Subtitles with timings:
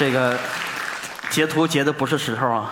[0.00, 0.34] 这个
[1.28, 2.70] 截图截的不是时候啊。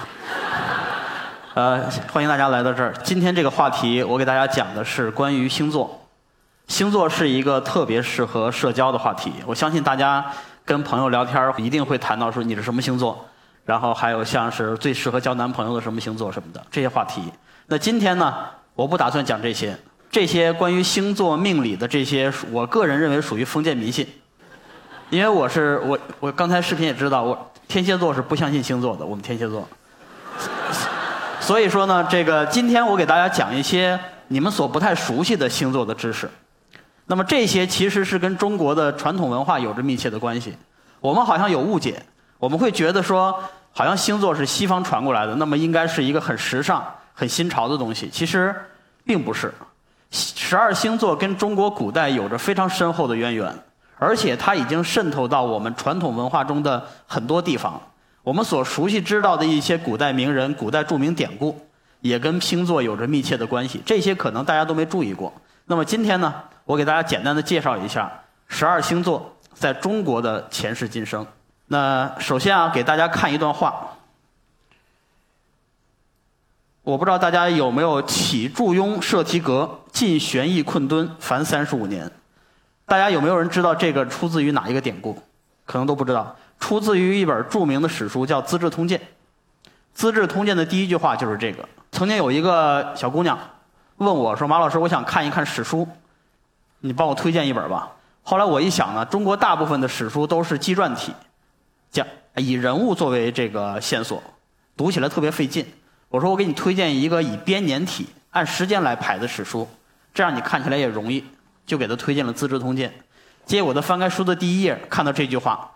[1.52, 2.94] 呃，欢迎大家来到这儿。
[3.04, 6.08] 今天这个话题，我给大家讲的是关于星座。
[6.68, 9.30] 星座是一个特别适合社交的话题。
[9.44, 10.24] 我相信大家
[10.64, 13.22] 跟朋友聊天一定会谈到说你是什么星座，
[13.66, 17.30] 然后还有像是最适合交男朋友的什么星座什么的这些话题。
[17.66, 18.34] 那今天呢，
[18.74, 19.76] 我不打算讲这些，
[20.10, 24.08] 这些关于星座命理的这些，我个人认为属于封建迷信。
[25.10, 29.66] 因为我是我我刚才视频也知道，我天蝎座是不相信星座的，我们天蝎座。
[31.40, 36.28] 所以说呢，这个今天我给大家讲一些你们所不太熟悉的星座的知识。
[37.06, 40.54] 那么这些其实是跟中国的传统文化有着密切的关系。
[41.00, 42.02] 我们好像有误解，
[42.38, 48.10] 我们会觉得说，好像星座是西方传过来的，那么应该是一个很时尚、很新潮的东西。
[48.12, 48.54] 其实
[49.06, 49.54] 并不是，
[50.10, 53.58] 十二星座跟中国古代有着非常深厚的渊源。
[53.98, 57.80] 而且它已经渗透到我们传统文化中的很多地方。
[58.22, 61.58] 我们所熟悉知道的一些古代名人、古代著名典故，
[62.00, 63.80] 也跟星座有着密切的关系。
[63.86, 65.32] 这些可能大家都没注意过。
[65.64, 68.10] 那么今天呢，我给大家简单的介绍一下
[68.46, 71.26] 十二星座在中国的前世今生。
[71.66, 73.88] 那首先啊，给大家看一段话。
[76.82, 82.10] 我不知道大家有没有起祝庸设题阁，进玄义困敦，凡三十五年。
[82.88, 85.14] 大家有没有人知道这个出自于哪一个典故？
[85.66, 88.98] 可能都不知道，出自于一本著名的史书，叫《资治通鉴》。
[89.92, 91.68] 《资治通鉴》的第一句话就是这个。
[91.92, 93.38] 曾经有一个小姑娘
[93.96, 95.86] 问我说：“马老师，我想看一看史书，
[96.80, 97.92] 你帮我推荐一本吧。”
[98.24, 101.12] 后来我一想呢，中国大部分的史书都是纪传体，
[101.90, 104.22] 讲以人物作为这个线索，
[104.78, 105.66] 读起来特别费劲。
[106.08, 109.68] 我说我给你推荐一个以编年体、按时间来排的史书，
[110.14, 111.22] 这样你看起来也容易。
[111.68, 112.88] 就给他推荐了《资治通鉴》，
[113.44, 115.70] 结果他翻开书的第一页，看到这句话，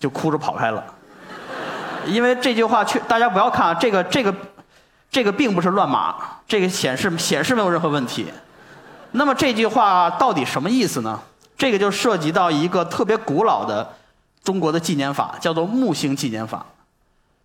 [0.00, 0.82] 就哭着跑开了。
[2.06, 4.34] 因为这句话，却大家不要看啊，这个这个
[5.10, 6.16] 这个并不是乱码，
[6.48, 8.26] 这个显示显示没有任何问题。
[9.10, 11.20] 那么这句话到底什么意思呢？
[11.58, 13.94] 这个就涉及到一个特别古老的
[14.42, 16.64] 中国的纪年法，叫做木星纪年法。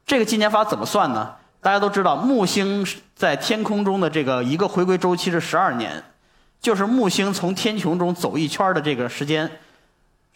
[0.05, 1.35] 这个纪年法怎么算呢？
[1.59, 6.01] 大家都知道，木星在天空中的这个一个回归周期是十二年。
[6.63, 9.51] 就是木星从天穹中走一圈的这个时间，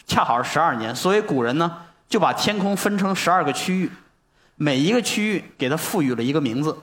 [0.05, 0.93] 恰好是十二年。
[0.93, 1.77] 所以古人呢
[2.09, 3.89] 就把天空分成十二个区域，
[4.57, 6.77] 每一个区域给它赋予了一个名字。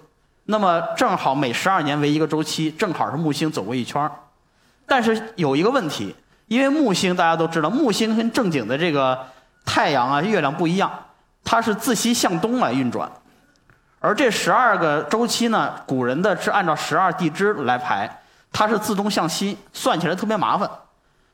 [0.46, 4.10] 那么正好每十二年为一个周期，正好是木星走过一圈
[4.86, 6.16] 但是有一个问题，
[6.46, 9.26] 因为木星大家都知道，木星跟正经的这个
[9.66, 10.90] 太阳啊、月亮不一样，
[11.44, 13.12] 它是自西向东来运转。
[14.00, 18.22] 而这十二个周期呢，古人的是按照十二地支来排。
[18.56, 20.70] 它是自东向西，算起来特别麻烦，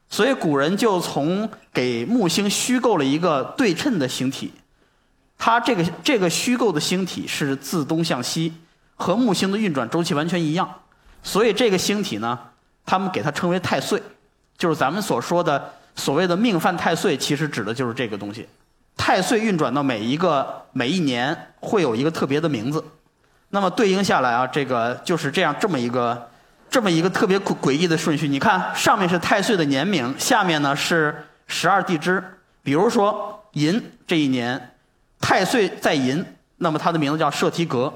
[0.09, 4.51] 所以古人就从给木星虚构了一个对称的星体。
[5.37, 8.55] 它这个这个虚构的星体是自东向西，
[8.97, 10.67] 和木星的运转周期完全一样。
[11.23, 12.39] 所以这个星体呢，
[12.87, 14.03] 他们给它称为太岁，
[14.57, 18.49] 就是咱们所说的所谓的命犯太岁，其实指的就是这个东西。
[18.97, 22.83] 太岁运转到每一个每一年会有一个特别的名字，
[23.51, 26.30] 那么对应下来啊，这个就是这样这么一个。
[26.71, 32.23] 这么一个特别诡诡异的顺序，你看上面是太岁的年名，下面呢是十二地支。
[32.63, 34.75] 比如说寅这一年，
[35.21, 36.25] 太岁在寅，
[36.59, 37.91] 那么它的名字叫社提格；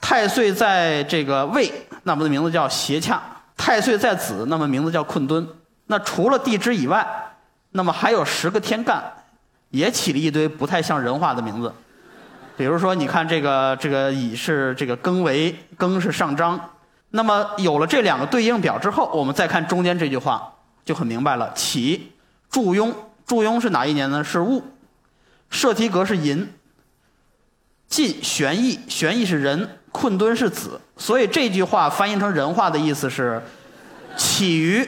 [0.00, 1.72] 太岁在这个未，
[2.02, 3.16] 那么的名字叫斜洽；
[3.56, 5.46] 太岁在子，那么名字叫困敦。
[5.86, 7.06] 那除了地支以外，
[7.70, 9.04] 那么还有十个天干，
[9.70, 11.72] 也起了一堆不太像人话的名字。
[12.56, 16.58] 比如说，你看这个这个乙是这个庚为，庚是上章。
[17.10, 20.52] 那么有了这两个对应表之后，我们再看中间这句话
[20.84, 21.52] 就很明白了。
[21.54, 22.12] 起
[22.50, 22.92] 祝庸，
[23.24, 24.22] 祝庸是哪一年呢？
[24.22, 24.62] 是戊。
[25.48, 26.52] 设题格是寅。
[27.88, 30.80] 晋玄义，玄义是人，困敦是子。
[30.96, 33.40] 所以这句话翻译成人话的意思是：
[34.16, 34.86] 起于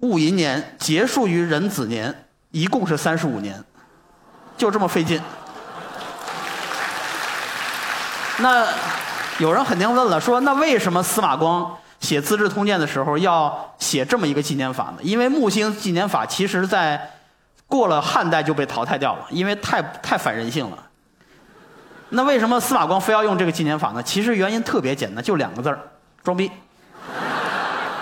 [0.00, 3.62] 戊寅年，结束于壬子年，一共是三十五年，
[4.56, 5.20] 就这么费劲。
[8.38, 8.66] 那。
[9.38, 14.98] 有人肯定问了，说那为什么司马光写《资治通鉴》的时候要写这么一个纪年法呢？
[15.00, 17.00] 因为木星纪年法其实在
[17.68, 20.78] 过了汉代就被淘汰掉了，因为太太反人性了。
[22.08, 24.02] 那为什么司马光非要用这个纪年法呢？
[24.02, 25.78] 其实原因特别简单，就两个字儿：
[26.24, 26.50] 装逼。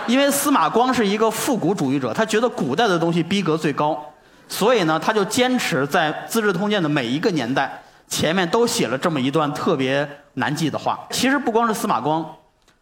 [0.07, 4.03] 因为司马光是一个复古主义者，他觉得古代的东西逼格最高，
[4.49, 7.83] 所以呢，他就坚持在《资治通鉴》的每一个年代。
[8.09, 10.99] 前面都写了这么一段特别难记的话。
[11.11, 12.25] 其实不光是司马光，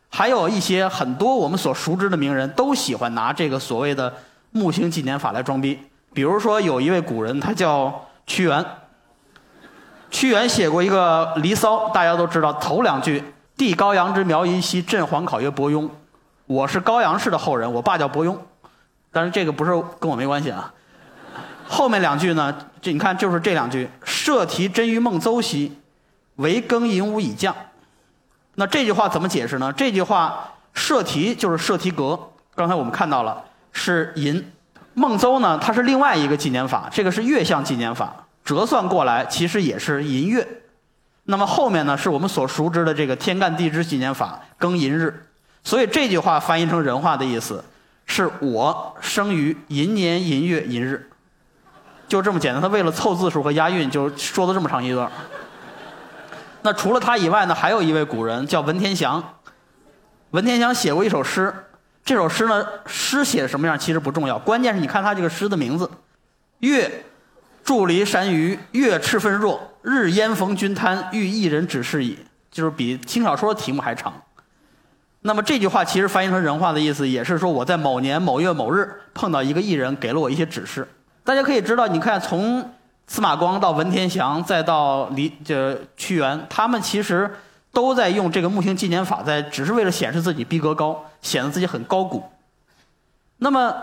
[0.08, 4.12] 还有一些很多我们所熟知的名人都喜欢拿这个所谓的
[4.52, 5.78] 木星纪年法来装逼。
[6.12, 8.64] 比如说有一位古人，他叫屈原。
[10.10, 13.20] 屈原写过一个《离骚》，大家都知道，头两句
[13.58, 15.88] “帝高阳之苗音兮，朕皇考曰伯庸”，
[16.46, 18.36] 我是高阳氏的后人，我爸叫伯庸，
[19.10, 20.72] 但是这个不是跟我没关系啊。
[21.66, 25.76] 后面两句呢，这你看就是这两句：“社稷真于孟邹兮，
[26.36, 27.54] 惟庚寅午以降。”
[28.56, 29.72] 那这句话怎么解释呢？
[29.72, 32.18] 这句话“社题”就是社题格，
[32.54, 34.52] 刚才我们看到了是寅。
[34.94, 38.14] 孟邹呢，它是另外一个纪年法，这个是月相纪年法，
[38.44, 40.46] 折算过来其实也是寅月。
[41.24, 45.26] 那么后面呢，是我们所熟知的这个天干地支纪年法庚寅日。
[45.64, 47.64] 所以这句话翻译成人话的意思，
[48.06, 51.10] 是我生于寅年寅月寅日，
[52.06, 52.62] 就这么简单。
[52.62, 55.10] 他为了凑字数和押韵，就说了这么长一段。
[56.64, 59.22] 那除了他以外呢，还有一位古人叫文天祥。
[60.30, 61.54] 文天祥写过一首诗。
[62.02, 65.90] 这首诗呢，诗写什么样其实不重要，关键是你看他这个诗的名字
[66.60, 67.04] ：“月
[67.64, 69.60] 伫离山隅，月赤分若。
[69.82, 72.18] 日烟逢君贪，欲一人指示矣。”
[72.50, 74.14] 就是比轻小说的题目还长。
[75.20, 80.88] 那么这句话其实翻译成人话的意思，也是说我在某年某月某日碰到一个艺人，给了我一些指示。
[81.24, 82.70] 大家可以知道，你看从
[83.06, 87.30] 司马光到文天祥，再到李这屈原，他们其实。
[87.74, 92.22] 都在用这个木星纪年法，在只是为了显示自己逼格高，显得自己很高古。
[93.38, 93.74] 那么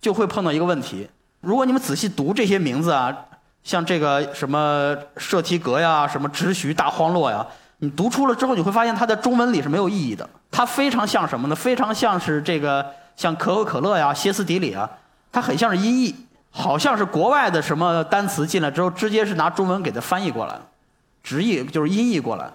[0.00, 1.08] 就会碰到一个问题：
[1.42, 3.16] 如果你们仔细读这些名字啊，
[3.62, 7.46] 像这个什么社稷阁呀，什么直徐大荒落呀，
[7.78, 10.28] 你读出了之后，你会发现它在中文里是没有意义的。
[10.50, 11.54] 它非常像什么呢？
[11.54, 12.84] 非常像是这个
[13.14, 14.90] 像可口可乐呀、歇斯底里啊，
[15.30, 16.25] 它很像是音译，
[16.58, 20.58] 好像是国外的什么单词进来之后，直接是拿中文给它翻译过来，
[21.22, 22.50] 直译就是音译过来。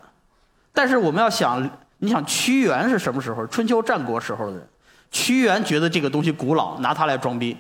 [0.73, 1.69] 但是我们要想，
[1.99, 3.45] 你想屈原是什么时候？
[3.45, 4.67] 春秋战国时候的人。
[5.11, 7.55] 屈原觉得这个东西古老，拿它来装逼。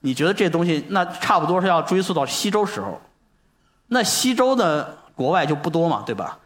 [0.00, 3.00] 你觉得这东西那差不多是要追溯到西周时候。
[3.86, 6.36] 那西周的国外就不多嘛，对吧？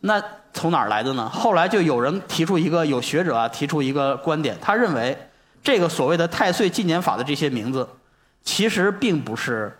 [0.00, 0.22] 那
[0.52, 1.28] 从哪儿来的呢？
[1.28, 5.18] 后来就有人提出一个，有学者啊提出一个观点，他认为
[5.60, 7.88] 这个所谓的太岁纪年法的这些名字，
[8.46, 9.76] 其实并不是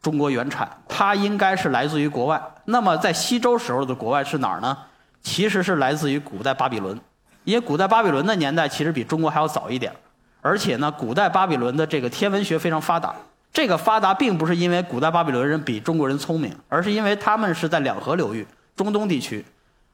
[0.00, 2.40] 中国原产，它应该是来自于国外。
[2.66, 4.76] 那么在西周时候的国外是哪儿呢？
[5.22, 7.00] 其实是来自于古代巴比伦，
[7.44, 9.92] 因为古代巴比伦的年代其实比中国还要早一点，
[10.40, 13.14] 而且呢，古代巴比伦的这个天文学非常发达。
[13.52, 18.46] 这个发达并不是因为古代巴比伦人比中国人聪明，而是因为他们是在两河流域、
[18.76, 19.44] 中东地区，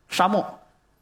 [0.08, 0.44] 沙漠，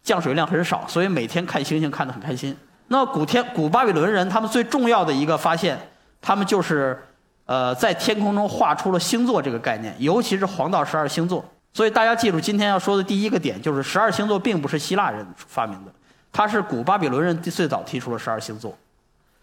[0.02, 2.56] 降水量很少，所以每天看星星看得很开心。
[2.88, 5.78] 那古天古巴比伦人他们最重要的一个发现，
[6.22, 7.02] 他们就是
[7.46, 11.44] 呃在天空中画出了星座这个概念，尤其是黄道十二星座。
[11.72, 15.92] 所以大家记住，今天要说的第一个点就是十二星座并不是希腊人发明的，
[16.32, 18.76] 它是古巴比伦人最早提出了十二星座。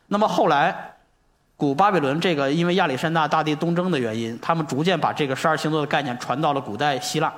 [0.07, 0.93] 那么后来，
[1.57, 7.31] 古巴比伦这个因为亚历山大大帝东征的原因，他们逐渐把这个十二星座的概念传到了古代希腊。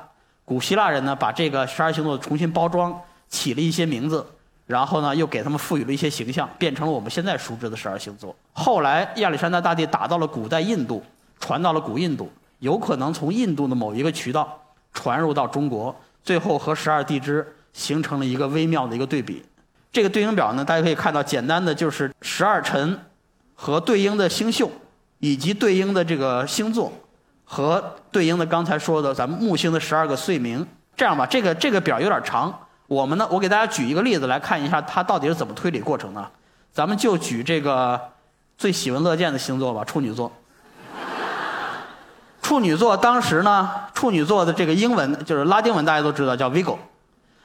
[0.45, 4.25] 古希腊人呢，把这个十二星座重新包装，起了一些名字，
[4.65, 8.35] 然后呢又给他们赋予了一些形象，变成了我们现在熟知的十二星座。
[8.53, 11.03] 后来亚历山大大帝打到了古代印度，
[11.39, 14.59] 传到了古印度，有可能从印度的某一个渠道。
[14.95, 19.43] 传入到中国，最后和十二地支形成了一个微妙的一个对比。
[19.91, 22.95] 这个对应表呢，大家可以看到，简单的就是十二辰
[23.55, 24.71] 和对应的星宿，
[25.17, 26.93] 以及对应的这个星座，
[27.43, 30.63] 和对应的刚才说的咱们木星的十二个岁名。
[30.95, 32.55] 这样吧，这个这个表有点长，
[32.93, 36.31] 我们呢，我给大家举一个例子来看一下它到底是怎么推理过程的。
[36.71, 37.99] 咱们就举这个
[38.57, 40.31] 最喜闻乐见的星座吧，处女座。
[42.41, 46.77] 处女座当时呢，处女座的这个英文就是拉丁文，大家都知道叫 Virgo。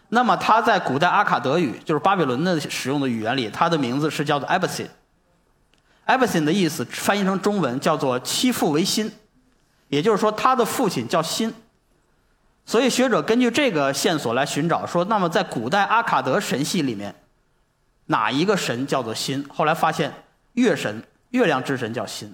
[0.09, 4.91] 那么它在古代阿卡德语，就是巴比伦的使用的语言里，它的名字是叫做 a b s i n
[6.07, 9.13] a b s i n 的意思翻译成中文叫做妻父为心，
[9.89, 11.55] 也就是说他的父亲叫心。
[12.69, 17.15] 所以学者根据这个线索来寻找，说那么在古代阿卡德神系里面，
[18.05, 19.43] 哪一个神叫做心？
[19.49, 20.13] 后来发现
[20.53, 22.31] 月神，月亮之神叫心。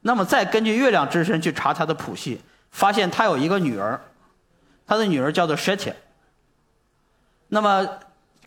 [0.00, 2.40] 那么再根据月亮之神去查他的谱系，
[2.72, 4.00] 发现他有一个女儿，
[4.88, 5.94] 他的女儿叫做 Shetia。
[7.46, 7.88] 那么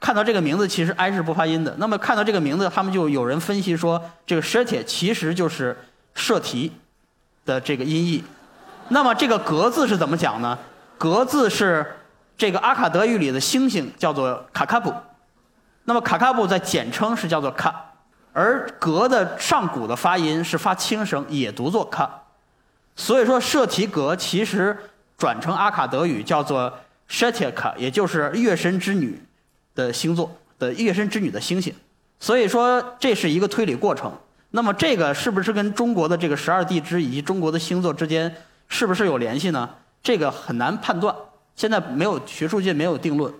[0.01, 1.73] 看到这个名字，其实 I 是不发音的。
[1.77, 5.77] 那么看到这个名字，他们就有人分析说，这个 Shetia 其实就是
[6.13, 6.73] 社提
[7.45, 8.25] 的这个音译。
[8.89, 10.59] 那么这个格字是怎么讲呢？
[10.99, 11.95] 格字是
[12.37, 14.93] 这个阿卡德语里的星星叫做卡卡布，
[15.85, 17.85] 那么卡卡布在简称是叫做卡。
[18.33, 22.21] 而格的上古的发音是发轻声，也读作卡，
[22.95, 24.77] 所以说社提格其实
[25.17, 26.71] 转成阿卡德语叫做
[27.09, 29.19] Shetika，也就是月神之女
[29.73, 31.73] 的星座的月神之女的星星。
[32.19, 34.13] 所以说这是一个推理过程。
[34.51, 38.33] 那么这个是不是跟中国的这个十二地支以及中国的星座之间
[38.67, 39.69] 是不是有联系呢？
[40.01, 41.15] 这个很难判断。
[41.55, 43.33] 现在没有学术界没有定论。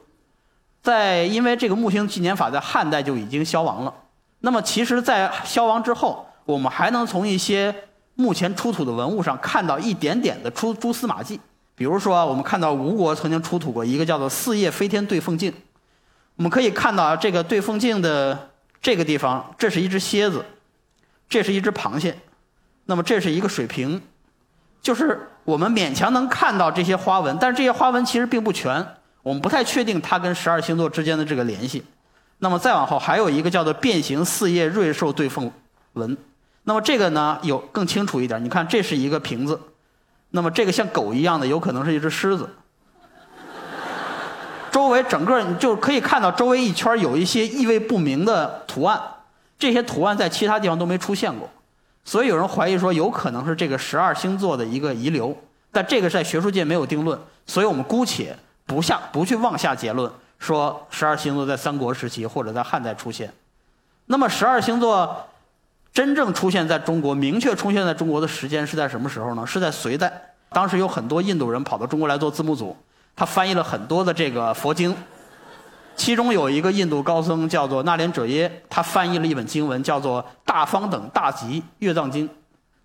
[0.81, 3.93] 在因为这个木星纪年法在汉代就已经消亡了。
[4.39, 7.75] 那么其实，在消亡之后，我们还能从一些
[8.15, 11.39] 目前出土的文物上看到一点点的出蛛丝马迹。
[11.75, 15.53] 比如说，我们看到吴国曾经出土过一个叫做“四叶飞天对凤镜”，
[16.35, 18.49] 我们可以看到这个对凤镜的
[18.81, 20.43] 这个地方，这是一只蝎子，
[21.29, 22.17] 这是一只螃蟹，
[22.85, 24.01] 那么这是一个水瓶，
[24.81, 28.85] 就是我们勉强能看到这些花纹，但是这些花纹其实并不全，
[29.23, 31.83] 我们不太确定它跟十二星座之间的这个联系。
[32.37, 35.51] 那么再往后还有一个叫做“变形四叶瑞兽对凤
[35.93, 36.15] 纹”，
[36.65, 39.59] 那么这个呢有更清楚一点，你看这是一个瓶子。
[40.29, 42.47] 那么这个像狗一样的，有可能是一只狮子。
[44.69, 49.01] 周围整个你就可以看到周围一圈有一些意味不明的图案，
[49.57, 51.49] 这些图案在其他地方都没出现过，
[52.03, 55.35] 所以有人怀疑说有可能是这个十二星座的一个遗留，
[55.71, 63.31] 但这个在学术界没有定论，所以我们姑且不下不去妄下结论，说十二星座在三国时期或者在汉代出现。
[64.05, 65.25] 那么十二星座。
[65.91, 69.45] 真正出现在中国、明确出现在中国的时间是在什么时候呢？
[69.45, 70.35] 是在隋代。
[70.49, 72.77] 当时有很多印度人跑到中国来做字幕组，
[73.15, 74.95] 他翻译了很多的这个佛经。
[75.99, 82.25] 其中有一个印度高僧叫做那连者耶，他翻译了一本经文，叫做《大方等大吉月藏经》。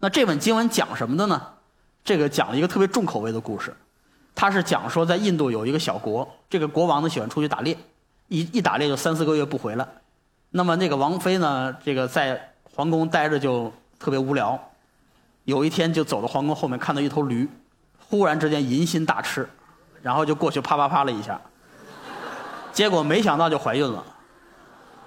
[0.01, 1.41] 那这本经文讲什么的呢？
[2.03, 3.73] 这个讲了一个特别重口味的故事。
[4.35, 7.79] 他是讲说，在印度有一个小国，这个国王呢喜欢出去打猎，
[8.27, 9.87] 一一打猎就三四个月不回来。
[10.51, 14.59] 那么那个王妃呢，这个在皇宫待着就特别无聊，
[15.45, 17.49] 有一天就走到皇宫后面，看到一头驴，
[18.09, 19.47] 忽然之间淫心大炽，
[20.03, 21.41] 然后就过去啪啪啪了一下，
[22.75, 24.05] 结果没想到就怀孕了，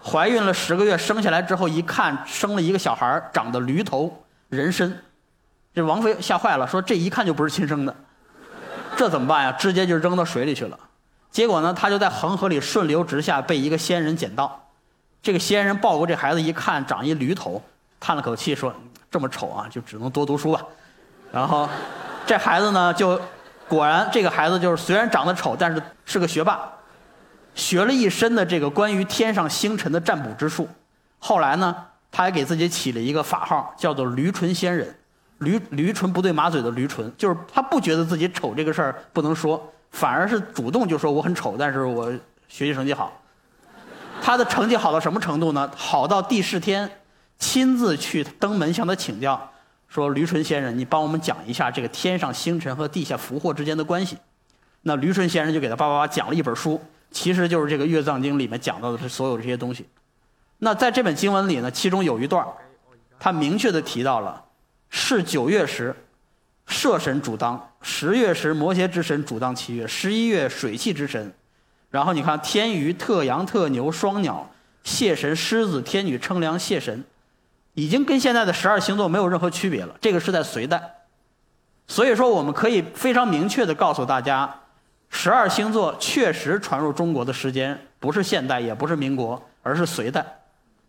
[0.01, 5.03] 怀孕了十个月，生下来之后一看，生了一个小孩长得驴头人身，
[5.75, 7.93] 这王妃吓坏了，说这一看就不是亲生的，
[8.95, 9.51] 这怎么办呀？
[9.51, 10.79] 直接就扔到水里去了，
[11.29, 14.63] 结果呢，他就在恒河里顺流直下，被一个仙人捡到。
[15.21, 17.61] 这个仙人抱过这孩子一看，长一驴头，
[17.99, 18.73] 叹了口气说
[19.11, 20.61] ：“这么丑啊，就只能多读书吧。”
[21.33, 21.67] 然后，
[22.25, 23.19] 这孩子呢，就
[23.67, 26.61] 果然这个孩子就是虽然长得丑，但是是个学霸，
[27.57, 30.69] 学了一身的这个关于天上星辰的占卜之术。
[31.17, 31.75] 后来呢，
[32.11, 34.95] 他还给自己起了一个法号，叫做“驴唇仙人”。
[35.39, 42.11] 驴驴唇不对马嘴的驴唇，就是他不觉得自己丑这个事儿不能说，反而是主动就说我很丑，但是我
[42.47, 43.11] 学习成绩好。
[44.21, 45.69] 他的成绩好到什么程度呢？
[45.75, 46.89] 好到第四天，
[47.39, 49.51] 亲自去登门向他请教，
[49.87, 54.17] 说：“驴唇仙人，你帮我们讲一下这个天上星辰和地下福祸之间的关系。”
[54.83, 56.79] 那驴唇仙人就给他叭叭叭讲了一本书，
[57.11, 59.87] 其实就是这个《月藏经》里面讲到的所有这些东西。
[60.59, 62.45] 那在这本经文里呢，其中有一段
[63.19, 64.43] 他明确的提到了：
[64.89, 65.95] 是九月时，
[66.65, 71.33] 社神主当；十月时，摩羯之神主当七月；十一月，水气之神。
[71.89, 74.49] 然后你看，天鱼、特羊、特牛、双鸟、
[74.83, 77.03] 蟹神、狮子、天女、称量、蟹神，
[77.73, 79.95] 已经跟现在的十二星座没有任何区别了。
[80.01, 80.81] 这个是在隋代，
[81.87, 84.53] 所以说我们可以非常明确的告诉大家，
[85.09, 90.25] 十二星座确实传入中国的时间不是现代，也不是民国，而是隋代。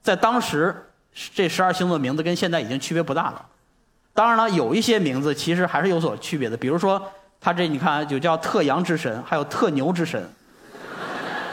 [0.03, 0.75] 在当时，
[1.35, 3.47] 这十二星座名字跟现在已经区别不大了。
[4.15, 7.01] 当然了，有一些名字其实还是有所区别的，比如说，
[7.41, 10.29] 它这你看就叫特羊之神，还有特牛之神。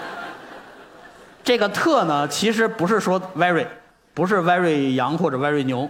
[1.43, 3.67] 这个特呢，其实不是说 very，
[4.15, 5.87] 不是 very 羊或者 very 牛，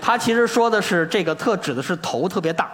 [0.00, 2.70] 它其实说的是这个特指的是头特别大，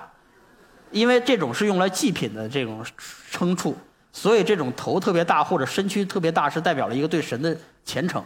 [0.90, 2.84] 因为这种是用来祭品的这种
[3.30, 3.76] 牲畜，
[4.12, 8.22] 所以这种头特别大或者身躯特别大是代表了一个对神的虔诚。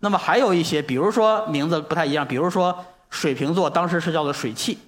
[0.00, 4.78] 那么还有一些，比如说名字不太一样，比如说水瓶座当时是叫做水气，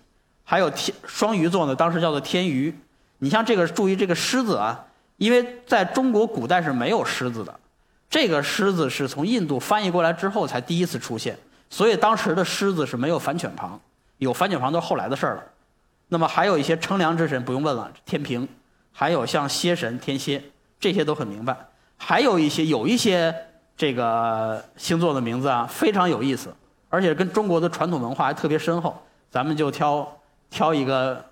[0.45, 2.75] 还有天双鱼座呢，当时叫做天鱼。
[3.19, 4.85] 你像这个，注意这个狮子啊，
[5.17, 7.55] 因为在中国古代是没有狮子的。
[8.11, 11.39] 这个狮子是从印度翻译过来之后才第一次出现，
[11.71, 13.81] 所以当时的狮子是没有反犬旁，
[14.19, 15.43] 有反犬旁都是后来的事儿了。
[16.09, 18.49] 那么还有一些称量之神不用问了，天平，
[18.93, 20.43] 还有像蝎神天蝎，
[20.79, 21.57] 这些都很明白。
[21.97, 23.35] 还有一些有一些
[23.77, 26.55] 这个星座的名字啊，非常有意思，
[26.89, 28.97] 而且跟中国的传统文化还特别深厚。
[29.31, 30.07] 咱们就挑
[30.49, 31.23] 挑一个，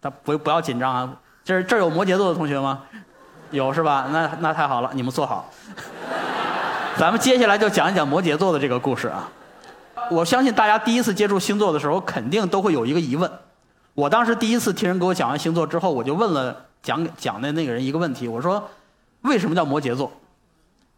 [0.00, 1.16] 他不不要紧张啊。
[1.44, 2.82] 这这有摩羯座的同学吗？
[3.50, 4.08] 有是吧？
[4.10, 5.50] 那那太好了，你们坐好。
[6.96, 9.30] 咱们接下来就讲一讲摩羯座的这个故事啊。
[10.10, 13.30] 我相信大家第一次接触星座的时候，肯定都会有一个疑问。
[13.94, 18.68] 我当时第一次听人给我讲完星座之后，我就问了讲讲的那个人一个问题，我说
[19.22, 20.10] ：“为什么叫摩羯座？”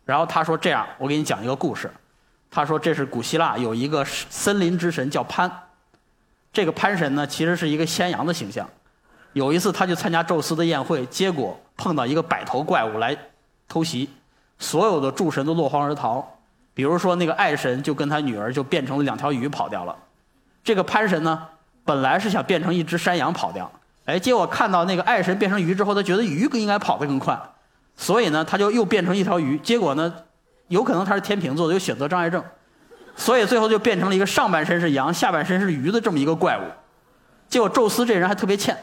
[0.06, 1.90] 然后他说：“这样，我给你讲一个故事。”
[2.50, 5.50] 他说：“这是古希腊有一个森林之神叫潘，
[6.52, 8.66] 这个潘神呢，其实是一个山羊的形象。
[9.34, 13.14] 有一次他去参加宙斯的宴会，结果碰到一个百头怪物来
[13.68, 14.08] 偷袭，
[14.58, 16.26] 所有的诸神都落荒而逃。
[16.72, 19.94] 比如说那个爱神就跟他女儿就变成了两条鱼跑掉了。
[20.64, 21.46] 这个潘神呢，
[21.86, 23.70] 本来是想变成一只山羊跑掉，
[24.04, 27.40] 哎，结果看到那个爱神变成鱼之后，他觉得鱼更应该跑得更快，
[27.96, 29.56] 所以呢，他就又变成一条鱼。
[29.60, 30.12] 结果呢，
[30.68, 32.42] 有可能他是天平座的，有选择障碍症，
[33.14, 36.62] 所以最后就变成了一个上半身是羊，下半身是鱼的这么一个怪物。
[37.48, 38.76] 结果宙斯这人还特别欠，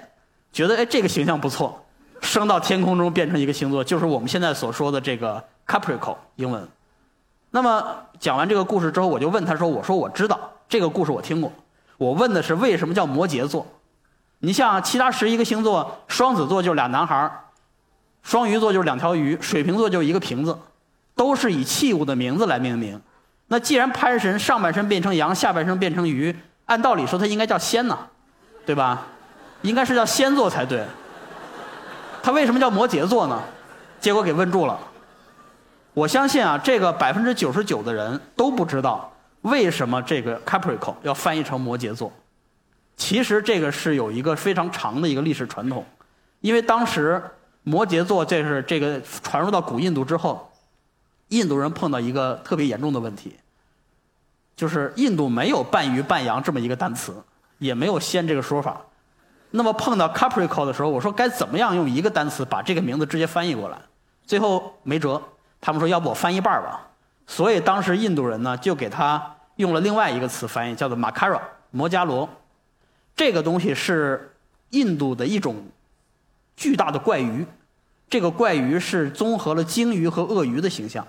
[0.53, 1.85] 觉得哎这个形象不错，
[2.21, 6.65] 升到天空中变成一个星座，就是我们现在所说的这个 Capricorn 英文。
[7.51, 7.85] 那么
[8.19, 11.51] 讲完这个故事之后，我就问他说：“我说我知道这个故事，我听过。
[11.97, 13.65] 我问的是为什么叫摩羯座？
[14.39, 17.31] 你像其他十一个星座，双子座就是俩男孩，
[18.23, 20.57] 双鱼座就是两条鱼，水瓶座就是一个瓶子，
[21.15, 22.99] 都是以器物的名字来命名。
[23.47, 26.35] 那既然潘神上半身变成羊，下半身变成鱼，
[26.65, 27.97] 按道理说他应该叫仙呢，
[28.65, 29.05] 对吧？
[29.61, 30.83] 应该是叫仙座才对。
[32.21, 33.39] 他为什么叫摩羯座呢？
[33.99, 34.79] 结果给问住了。”
[35.93, 39.12] 我相信啊，这个百分之九十九的人都不知道
[39.43, 42.11] 为什么这个 Capricorn 要翻译成摩羯座。
[42.97, 45.85] 其实这个是有一个非常长的一个历史传统，
[46.41, 47.21] 因为当时
[47.63, 50.51] 摩羯座这是这个传入到古印度之后，
[51.29, 53.35] 印度人碰到一个特别严重的问题，
[54.55, 57.15] 就是印度没有半鱼半羊这么一个单词，
[57.57, 58.81] 也没有仙这个说法。
[59.51, 63.77] 那么碰到 Capricorn 的时候，我说该怎么样用一个单词把这个名字直接翻译过来？
[64.25, 65.21] 最后没辙。
[65.59, 66.87] 他们说：“要不我翻一半吧。”
[67.25, 71.39] 所以当时印度人呢，就给他用了另外一个词翻译，叫做 “makara”
[71.71, 72.27] 摩加罗。
[73.15, 74.35] 这个东西是
[74.71, 75.55] 印度的一种
[76.55, 77.45] 巨大的怪鱼。
[78.09, 81.07] 这个怪鱼是综合了鲸鱼和鳄鱼的形象，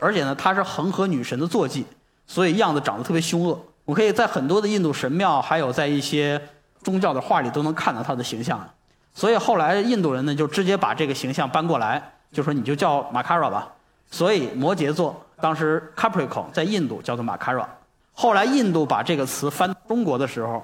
[0.00, 1.86] 而且呢，它是恒河女神的坐骑，
[2.26, 3.64] 所以样子长得特别凶恶。
[3.84, 6.40] 我可以在很多的印度神庙，还有在一些
[6.82, 8.68] 宗教的画里都能看到它的形象。
[9.14, 13.72] 所以后来印度人呢，就直接把这个形象搬过来，就说你就叫 “makara” 吧。
[14.12, 17.66] 所以摩羯座当时 Capricorn 在印度叫做 Makara，
[18.12, 20.62] 后来印度把这个词翻中国的时候，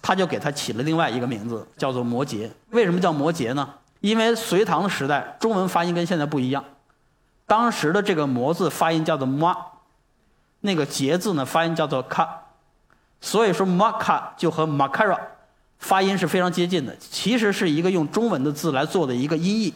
[0.00, 2.48] 他就给它起了另外一个名字，叫做摩羯。
[2.70, 3.68] 为什么叫摩羯呢？
[4.00, 6.64] 因为隋唐的时代中文发音跟现在不一样，
[7.44, 9.56] 当时的这个摩字发音叫做 ma，
[10.60, 12.28] 那个羯字呢发音叫做 ka，
[13.20, 15.18] 所以说 maka 就和 Makara
[15.80, 19.74] 发音是非常接近的，其实是一个用中文的字来做的一个音译，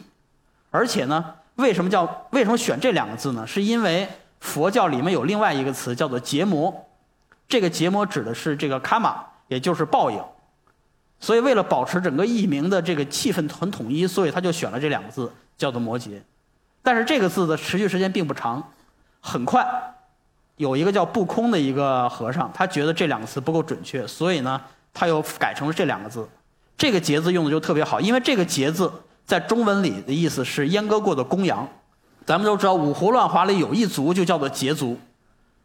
[0.71, 1.35] 而且呢。
[1.61, 3.47] 为什么叫为什么选这两个字呢？
[3.47, 4.09] 是因为
[4.41, 6.75] 佛教里面有另外一个词叫做结魔，
[7.47, 10.21] 这个结魔指的是这个卡玛，也就是报应。
[11.21, 16.21] 所以为了保持整个译名的这个气氛很统一，所以他就选了这两个字叫做摩羯。
[16.83, 18.73] 但是这个字的持续时间并不长，
[19.21, 19.65] 很快
[20.57, 24.61] 有一个叫不空的一个和尚，他觉得这两个词不够准确，所以呢
[24.95, 26.27] 他又改成了这两个字。
[26.79, 28.91] 这个结字用的就特别好，因为这个结字。
[29.31, 31.65] 在中文里的意思是阉割过的公羊，
[32.27, 34.99] 咱们都知道五胡乱华里有一族就叫做羯族，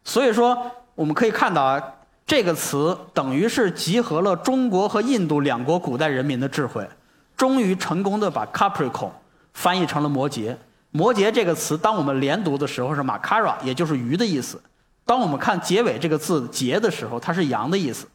[0.04, 0.56] 所以说
[0.94, 1.82] 我们可以看到啊，
[2.24, 6.88] 这个词等于是集合了中国和印度两国古代人民的智慧，
[7.36, 9.10] 终于成功的把 Capricorn
[9.52, 10.56] 翻译成了摩羯。
[10.92, 14.58] 摩羯这个词，当我们连读的时候是 Makara，也就是鱼的意思；
[15.04, 18.06] 当我们看结尾这个字羯的时候，它是羊的意思。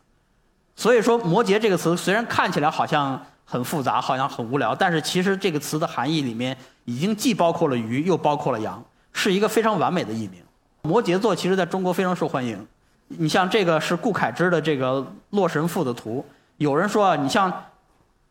[0.78, 3.22] 所以说摩羯这个词虽然看起来好像。
[3.52, 10.42] 很复杂，好像很无聊，但是其实这个词的含义里面已经既包括了鱼，又包括了羊，是一个非常完美的译名。
[10.84, 12.66] 摩羯座其实在中国非常受欢迎。
[13.10, 15.00] 你像这个是顾恺之的这个
[15.32, 17.66] 《洛神赋》的图，有人说啊，你像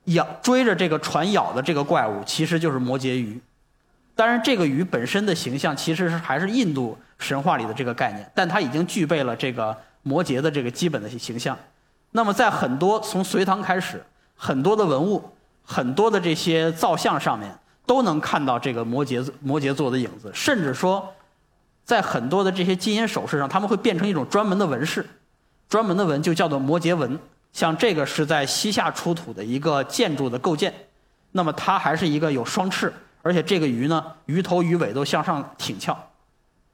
[0.05, 3.39] 咬追着这个船咬的这个怪物，其实就是摩羯鱼。
[4.15, 11.55] 当然，这个鱼本身的形象其实是还是印度神话里的这个概念，但它已经具备了这个摩羯的这个基本的形象。
[12.13, 14.03] 那么在很多从隋唐开始。
[14.43, 15.23] 很多的文物，
[15.63, 21.13] 很多的这些造像上面都能看到这个摩羯摩羯座的影子，甚至说，
[21.85, 25.05] 在很多的这些金银首饰上，他们会变成一种专门的纹饰，
[25.69, 27.19] 专门的纹就叫做摩羯纹。
[27.53, 30.73] 像这个是在西夏出土的一个建筑的构件，
[31.33, 35.95] 那么它还是一个有双翅，而且这个鱼呢，鱼头鱼尾都向上挺翘。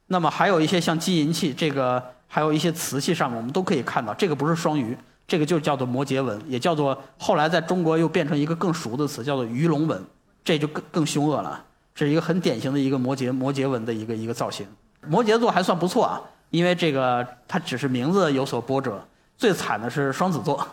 [0.05, 4.97] 那么还有一些像金银器，这个还有一些瓷器上面，我们都可以看到，这个不是双鱼。
[5.27, 10.01] 这个就叫做摩羯纹，也叫做后来在中国又变成一个更熟的词，叫做鱼龙纹，
[10.43, 11.61] 这就更更凶恶了。
[11.93, 14.65] 这是一个很典型的一个摩羯摩羯纹的一个一个造型。
[15.05, 19.03] 摩羯座还算不错啊，因为这个它只是名字有所波折。
[19.37, 20.65] 最惨的是双子座，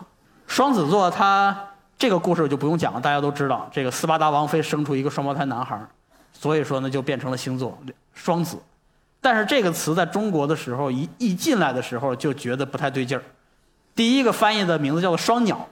[0.47, 1.55] 双子座它
[1.97, 5.79] 这个故事就不用讲了，大家都知道，这个斯巴达王妃生出一个双胞胎男孩，
[6.31, 7.77] 所以说呢就变成了星座
[8.13, 8.57] 双子。
[9.19, 13.23] 但是这个词在中国的时候一一进来的时候就觉得不太对劲儿。
[13.95, 15.67] 第一个翻译的名字叫做双鸟，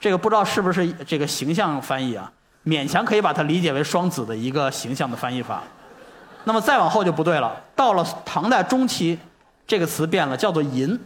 [0.00, 2.32] 这个不知道是不是这个形象翻译啊？
[2.64, 5.62] 勉强可以把它理解为双子的一个形象的翻译法。
[6.44, 9.18] 那么再往后就不对了，到了唐代中期，
[9.66, 10.98] 这个词变了，叫做“淫”。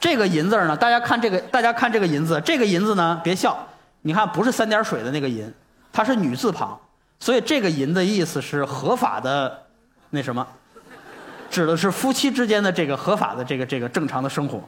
[0.00, 3.56] 这个“淫”字呢，大家看这个，大家看这个“淫”字，这个“淫”字呢，别笑，
[4.02, 5.52] 你看不是三点水的那个“淫”，
[5.92, 6.76] 它是女字旁，
[7.20, 9.66] 所以这个“淫”的意思是合法的，
[10.10, 10.44] 那什么，
[11.50, 14.62] 指的是夫妻之间的这个合法的这个这个正常的生活。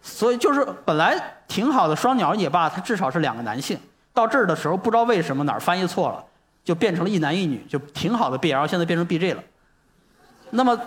[0.00, 3.76] 所以就是本来挺好的双鸟也罢，它至少是两个男性。
[4.14, 6.24] 到这儿的时候，不知道为什么哪儿翻译错了，
[6.64, 9.42] 就变成了一男一女，就挺好的 BL，现在变成 BG 了。
[10.50, 10.80] 那么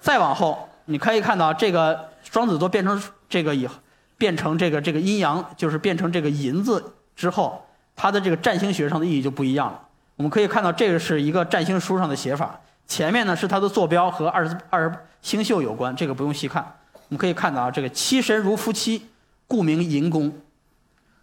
[0.00, 3.68] 再往后，你可以看到这个双子座变成这个以
[4.16, 6.82] 变成这个这个阴阳，就是变成这个银子
[7.14, 7.64] 之后，
[7.94, 9.78] 它的这个占星学上的意义就不一样了。
[10.16, 16.62] 我们可以看到，这个是一个占星书上的写法，前面呢是它的坐标和二十二星宿有关，这个不用细看。
[16.94, 19.06] 我们可以看到啊，这个妻神如夫妻，
[19.46, 20.32] 故名寅宫。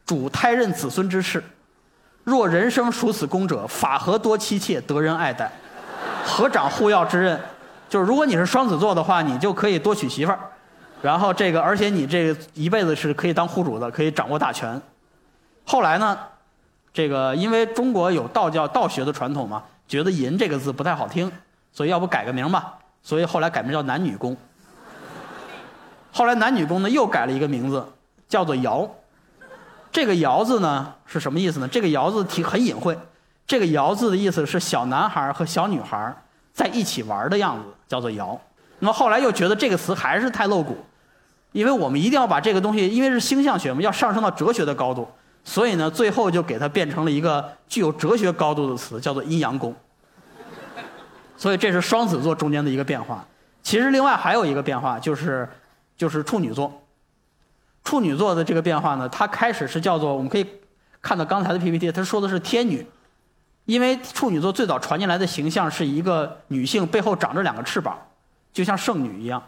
[0.06, 1.44] 主胎妊子孙之事，
[2.24, 5.52] 若人生属此宫者，法合多妻妾，得人爱戴，
[6.26, 7.40] 合掌护要之任。
[7.88, 10.40] 就是如果你是双子座的话，你就可以多娶媳妇儿，
[11.02, 14.82] 然后这个，而且你这一辈子是可以当户主的，可以掌握大权。
[15.64, 16.18] 后来呢，
[16.92, 21.32] 这个因为中国有道教道学的传统嘛，觉得“淫”这个字不太好听，
[21.72, 22.74] 所以要不改个名吧？
[23.02, 24.36] 所以后来改名叫男女宫。
[26.12, 27.86] 后来男女宫呢又改了一个名字，
[28.28, 28.90] 叫做“爻”。
[29.92, 31.68] 这个“爻”字呢是什么意思呢？
[31.68, 32.98] 这个“爻”字挺很隐晦。
[33.48, 36.16] 这个“爻”字的意思是小男孩和小女孩
[36.54, 38.38] 在一起玩的样子，叫做“爻”。
[38.80, 40.78] 那么后来又觉得这个词还是太露骨，
[41.52, 45.08] 因为我们一定要把这个东西，因为是星象学嘛，要上升到哲学的高度，
[45.44, 49.74] 所以呢，最后就给它变成了一个具有哲学高度的词，叫做“阴阳宫”。
[51.40, 53.26] 所以这是双子座中间的一个变化。
[53.64, 55.48] 其实另外还有一个变化，就是
[55.96, 56.70] 就是处女座。
[57.86, 60.46] 处女座的这个变化呢，它开始是叫做我们可以
[61.02, 62.86] 看到刚才的 PPT，它说的是天女，
[63.64, 67.98] 因为处女座最早传进来的形象是一个女性背后长着两个翅膀，
[68.52, 69.42] 就像圣女一样。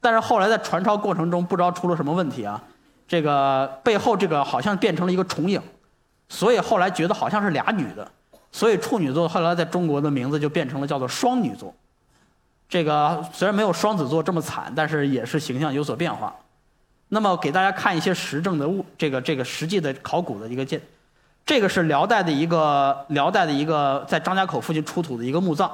[0.00, 2.62] 但是后来在传抄过程中不知道出了什么问题啊，
[3.08, 5.60] 这个背后这个好像变成了一个重影，
[6.28, 8.08] 所以后来觉得好像是俩女的，
[8.54, 11.74] 所以处女座后来在中国的名字就变成了叫做双女座。
[12.68, 16.32] 这个虽然没有双子座这么惨，但是也是形象有所变化。
[17.08, 20.80] 那么给大家看一些实证的物，这个这个实际的考古的一个鉴，
[21.44, 25.68] 这个是辽代的一个辽代的一个在张家口附近出土的一个墓葬。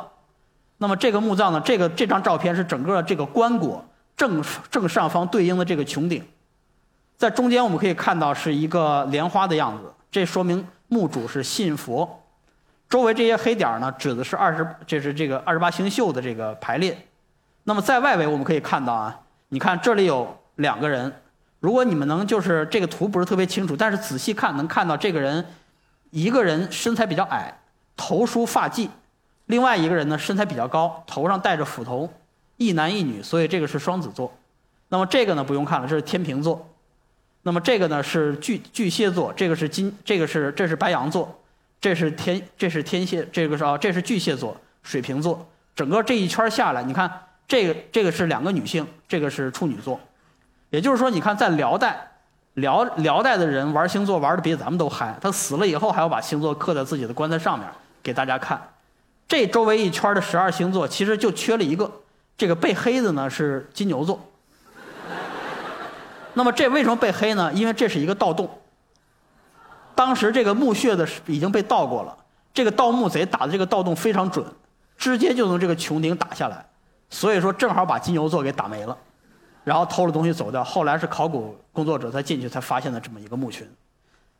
[0.79, 3.79] 那么这个墓葬呢，这个这张照片是整个这个棺椁
[4.17, 6.25] 正正上方对应的这个穹顶，
[7.19, 12.17] 在中间我们可以看到是一个莲花的样子，这说明墓主是信佛。
[12.91, 16.99] 周围这些黑点呢，指的是二十，这是这个二十八星宿的这个排列。
[17.63, 21.13] 那么在外围我们可以看到啊，你看这里有两个人。
[21.61, 25.47] 如果你们能就是这个图不是特别清楚，但是仔细看能看到这个人，
[26.11, 27.55] 一个人身材比较矮，
[27.97, 28.89] 头梳发髻；
[29.47, 32.11] 另外一个人呢身材比较高，头上戴着斧头，
[32.57, 34.33] 一男一女，所以这个是双子座。
[34.89, 36.67] 那么这个呢不用看了，这是天平座。
[37.43, 41.40] 那么这个呢是巨巨蟹座，这个是金，这个是这是白羊座，
[41.81, 45.49] 这是天这是天蝎，这个是啊这是巨蟹座，水瓶座。
[45.75, 47.11] 整个这一圈下来，你看
[47.49, 49.99] 这个这个是两个女性，这个是处女座。
[50.69, 52.13] 也就是说，你看，在辽代，
[52.55, 55.17] 辽辽代的人玩星座玩的比咱们都嗨。
[55.23, 57.67] 他死了以后，还要把星座刻在自己的棺材上面
[58.03, 58.61] 给大家看。
[59.27, 61.91] 这周围一圈的十二星座，其实就缺了一个，
[62.37, 64.21] 这个被黑的呢是金牛座。
[66.35, 67.51] 那么这为什么被黑呢？
[67.55, 68.60] 因为这是一个盗洞。
[70.01, 72.17] 当时这个墓穴的已经被盗过了，
[72.55, 74.43] 这个盗墓贼打的这个盗洞非常准，
[74.97, 76.65] 直接就从这个穹顶打下来，
[77.11, 78.97] 所以说正好把金牛座给打没了。
[79.63, 83.71] 然后偷了东西走掉，后来是考古工作者才进去才发现的这么一个墓群。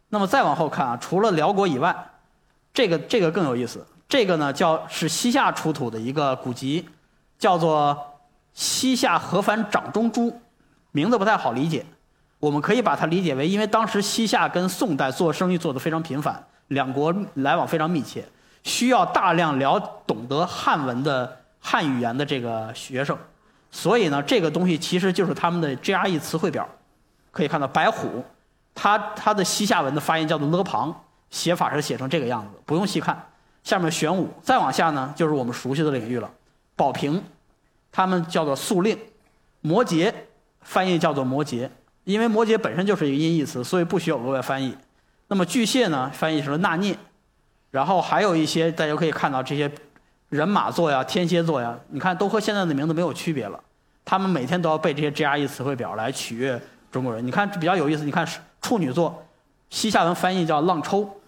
[0.09, 1.95] 那么再往后看啊，除了辽国以外，
[2.73, 3.87] 这个这个更有意思。
[4.09, 6.89] 这个呢叫是西夏出土的一个古籍，
[7.39, 7.95] 叫做
[8.55, 10.31] 《西夏河凡掌中珠》，
[10.93, 11.85] 名字不太好理解。
[12.41, 18.25] 我们可以把它理解为，因为当时西夏跟宋代做生意做得非常频繁，两国来往非常密切，
[18.65, 23.17] 需要大量了懂得汉文的汉语言的这个学生。
[23.71, 26.67] 所以呢，这个东西其实就是他们的 GRE 词汇表，
[27.31, 28.25] 可以看到白虎，
[28.75, 30.93] 它它的西夏文的发音叫做勒庞，
[31.29, 33.27] 写法是写成这个样子，不用细看。
[33.63, 36.31] 下面玄武，再往下呢就是我们熟悉的领域了。
[36.75, 37.23] 宝瓶，
[37.93, 38.99] 他们叫做素令，
[39.61, 40.13] 摩羯，
[40.63, 41.69] 翻译叫做摩羯，
[42.05, 44.77] 因为摩羯本身就是一个音译词，所以不需要额外翻译。
[45.29, 46.97] 那么巨蟹呢，翻译成了纳涅，
[47.71, 49.71] 然后还有一些大家可以看到这些。
[50.31, 53.59] 人马座呀，天蝎座呀，你看都和现在的名字没有区别了。
[54.05, 57.27] 他们每天都要背这些 GRE 词汇表来取悦中国人。
[57.27, 58.25] 你看比较有意思，你看
[58.63, 59.27] 处女座，
[59.71, 61.21] 西夏文翻译叫浪抽。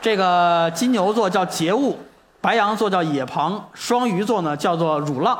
[0.00, 1.98] 这个金牛座叫节物，
[2.40, 5.36] 白羊座叫野旁，双鱼座呢叫做乳浪。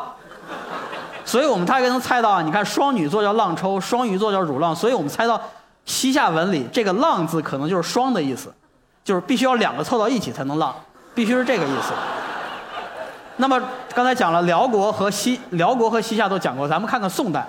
[1.24, 5.40] 所以我们大概能猜到啊，你看双女座叫浪抽，双鱼座叫乳浪，所以我们猜到
[5.84, 8.52] 西夏文里这个“浪”字可能就是双的意思，
[9.04, 10.74] 就是必须要两个凑到一起才能浪，
[11.14, 11.92] 必须是这个意思。
[13.36, 13.60] 那么
[13.94, 17.46] 刚才讲了辽国和西辽国和西夏都讲过，咱们看看宋代。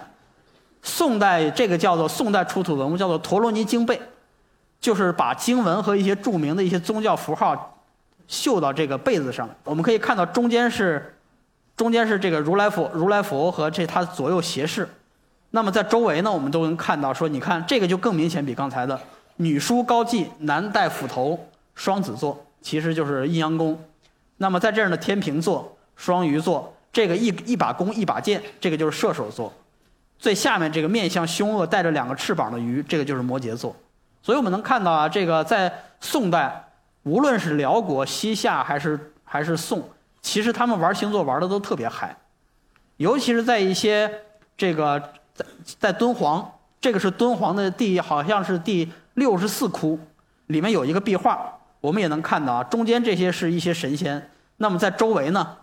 [0.83, 4.01] 宋代这个叫做宋代出土文物叫做陀罗尼经背，
[4.79, 7.77] 就是把经文和一些著名的一些宗教符号
[8.27, 9.47] 绣到这个被子上。
[9.63, 11.15] 我们可以看到中间是
[11.75, 14.87] 中间是这个如来佛如来佛和这他左右斜视。
[15.51, 18.99] 那么在周围呢，我们都能看到说，你看这个就更明显，比刚才的
[19.37, 23.79] 女书高髻，男戴斧头，双子座，其实就是阴阳宫。
[24.37, 25.77] 那么在这儿呢，天平座。
[25.97, 29.51] 双鱼座，这个一一把弓一把箭，这个就是射手座；
[30.17, 33.75] 最下面这个面相凶恶、带着两个翅膀的鱼，这个就是摩羯座。
[34.23, 36.69] 所以我们能看到啊，这个在宋代，
[37.03, 39.87] 无论是辽国、西夏还是还是宋，
[40.21, 42.15] 其实他们玩星座玩的都特别嗨。
[42.97, 44.23] 尤其是在一些
[44.55, 44.99] 这个
[45.33, 45.45] 在
[45.79, 49.99] 在敦煌，这个是敦煌的第好像是第六十四窟，
[50.47, 55.57] 里面有一个壁画，我们也能看到啊，中间这些是一些神仙，那么在周围呢？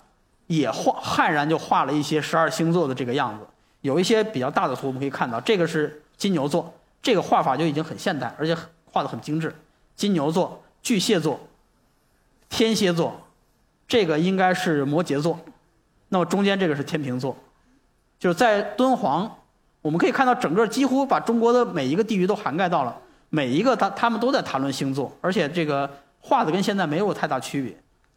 [0.49, 3.47] 也画悍然就画了一些十二星座的这个样子，
[3.83, 8.57] 有一些比较大的图，我们可以看到，这个是金牛座，这个画法就已经很现代，而且
[8.91, 9.55] 画的很精致。
[9.95, 11.39] 金牛座、巨蟹座、
[12.49, 13.21] 天蝎座，
[13.89, 15.41] 这个应该是摩羯座，
[16.11, 17.35] 那么中间这个是天平座，
[18.19, 19.35] 就是在敦煌，
[19.83, 22.95] 我们可以看到整个几乎把中国的每一个地域都涵盖到了，
[23.31, 27.75] 每一个他他们都在谈论星座，而且这个画的跟现在没有太大区别。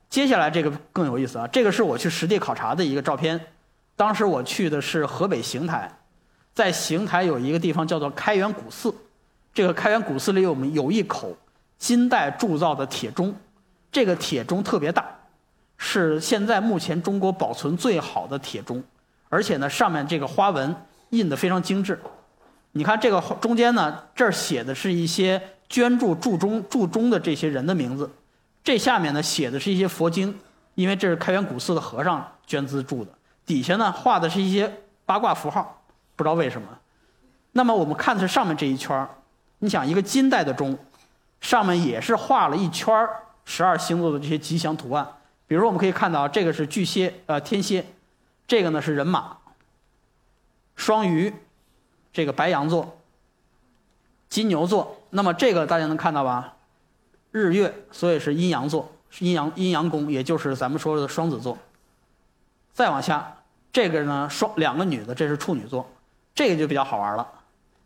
[0.09, 1.47] 接下来这个更有意思啊！
[1.47, 3.39] 这个是我去实地考察的一个照片，
[3.95, 5.89] 当时我去的是河北邢台，
[6.53, 8.93] 在邢台有一个地方叫做开元古寺，
[9.53, 11.33] 这个开元古寺里我们有一口
[11.77, 13.33] 金代铸造的铁钟，
[13.89, 15.10] 这个铁钟特别大，
[15.83, 18.83] 是现在目前中国保存最好的铁钟，
[19.29, 20.75] 而且呢上面这个花纹
[21.09, 21.99] 印得非常精致。
[22.73, 28.07] 你看这个中间呢，这儿写的是一些捐助铸钟铸钟的这些人的名字。
[28.63, 30.39] 这下面呢写的是一些佛经，
[30.75, 33.11] 因为这是开元古寺的和尚捐资铸的。
[33.43, 34.71] 底下呢画的是一些
[35.03, 35.81] 八卦符号，
[36.15, 36.67] 不知道为什么。
[37.53, 39.09] 那么我们看的是上面这一圈
[39.57, 40.77] 你想一个金代的钟，
[41.41, 42.95] 上面也是画了一圈
[43.45, 45.07] 十二星座的这些吉祥图案。
[45.51, 47.85] 比如我们可以看到，这个是巨蟹，呃天蝎，
[48.47, 49.35] 这个呢是人马，
[50.77, 51.33] 双鱼，
[52.13, 52.97] 这个白羊座，
[54.29, 55.01] 金牛座。
[55.09, 56.53] 那么这个大家能看到吧？
[57.31, 61.57] 日月，所以是阴阳座，阴阳阴阳宫，也就是咱们说的双子座。
[62.71, 63.35] 再往下，
[63.73, 65.85] 这个呢双两个女的，这是处女座，
[66.33, 67.27] 这个就比较好玩了。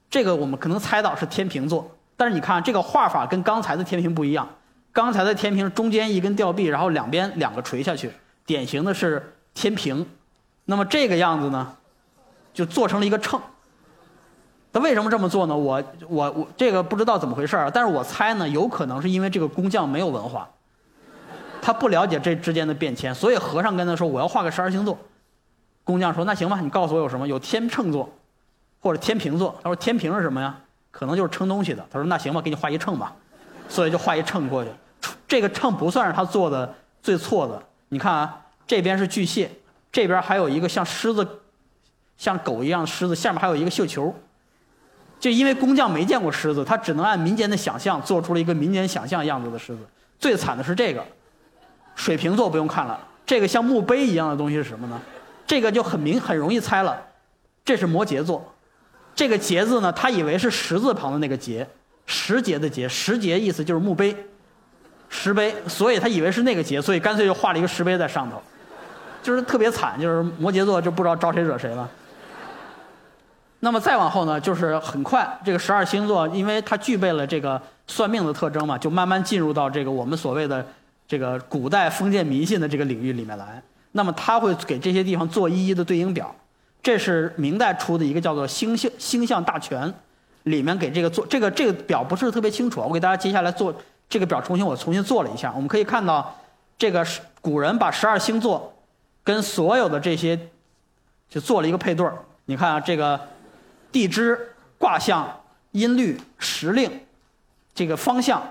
[0.08, 4.48] 这个我们可能猜到是天平座，但是你看这个画法跟刚才的天平不一样，
[4.96, 8.10] 刚才的天平中间一根吊臂，然后两边两个垂下去，
[8.46, 10.08] 典型的是天平。
[10.64, 11.76] 那么这个样子呢，
[12.54, 13.38] 就做成了一个秤。
[14.72, 15.58] 他为什么这么做呢？
[15.58, 20.50] 我我我这个不知道怎么回事儿，但是我猜呢，有可能是因为这个工匠没有文化，
[21.62, 24.98] 他不了解这之间的变迁，所以和尚跟他说我要画个十二星座，
[25.84, 27.28] 工匠说那行吧，你告诉我有什么？
[27.28, 28.10] 有天秤座，
[28.80, 29.54] 或者天平座。
[29.62, 30.58] 他说天平是什么呀？
[30.90, 31.86] 可能就是称东西的。
[31.92, 33.14] 他说那行吧，给你画一秤吧，
[33.68, 34.70] 所以就画一秤过去。
[35.28, 37.62] 这个秤不算是他做的最错的。
[37.90, 39.50] 你看啊，这边是巨蟹，
[39.92, 41.28] 这边还有一个像狮子、
[42.18, 44.14] 像狗一样的狮子，下面还有一个绣球。
[45.20, 49.80] 就因为工匠没见过狮子，他只能按民间的想象做出了一个民间想象样子的狮子。
[50.20, 51.04] 最惨的是这个，
[51.96, 55.02] 水瓶座不用看了，这个像墓碑一样的东西是什么呢？
[55.48, 57.02] 这个就很明很容易猜了，
[57.64, 58.54] 这是摩羯座。
[59.16, 61.68] 这个节字呢，他以为是十字旁的那个节，
[62.06, 64.16] 石节的节，石节意思就是墓碑，
[65.10, 68.42] 石碑，所以他以为是那个节，所以干脆就画了一个石碑在上头，
[69.22, 71.90] 就是特别惨，就是摩羯座就不知道招谁惹谁了。
[73.62, 80.64] 那么再往后呢，就是很快这个十二星座，因为它具备了这个算命的特征嘛，就慢慢进入到这个我们所谓的
[81.08, 83.62] 这个古代封建迷信的这个领域里面来。
[83.94, 86.36] 那么他会给这些地方做一一的对应表，
[86.84, 89.88] 这是明代出的一个叫做《星象星象大全》，
[90.44, 93.74] 里面给这个做这个这个表不是特别清楚，我给大家接下来做
[94.10, 96.36] 这个表，重新我重新做了一下，我们可以看到，
[96.78, 97.06] 这个
[97.42, 98.74] 古人把十二星座
[99.24, 100.40] 跟所有的这些
[101.30, 103.20] 就做了一个配对儿，你看啊这个。
[103.92, 104.38] 地支、
[104.78, 105.26] 卦象、
[105.72, 106.92] 音律、时令，
[107.74, 108.44] 这个方向，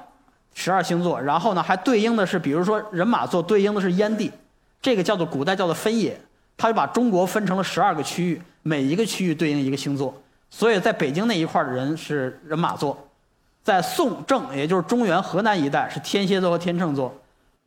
[0.54, 4.32] 十二星座，然后呢还对应的是，比如说人马座对应的是燕地，
[4.80, 6.18] 这个叫做古代叫做分野，
[6.56, 12.96] 他就把中国分成了十二个区域，每一个区域对应一个星座，所以在北京那一块的人是人马座，
[13.64, 17.12] 在宋郑，也就是中原河南一带是天蝎座和天秤座，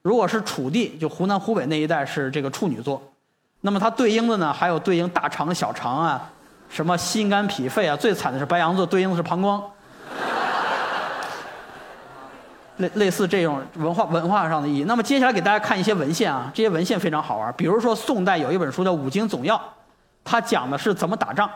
[0.04, 3.02] 如果是楚地，就湖南湖北那一带是这个处女座。
[3.62, 6.30] 那么它对应的呢，还有对应大肠、小肠啊，
[6.70, 9.62] 什么心肝脾肺啊，最惨的是白羊座，对应的是膀胱。
[12.78, 14.84] 类类似这种文化文化上的意义。
[14.84, 17.52] 那么接下来给大家看一些文献啊，这些文献非常好玩。
[17.58, 19.56] 比如说宋代有一本书叫《五经总要》，
[20.24, 21.50] 它讲的是怎么打仗。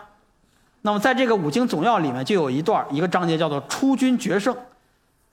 [0.82, 4.56] 那么在这个《五经总要》里面就有一段一个章节叫做“出军决胜，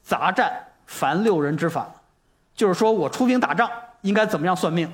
[0.03, 0.53] 杂战
[0.87, 1.91] 凡六人之法”，
[2.55, 3.71] 就是说我出兵打仗
[4.03, 4.91] 应该怎么样算命。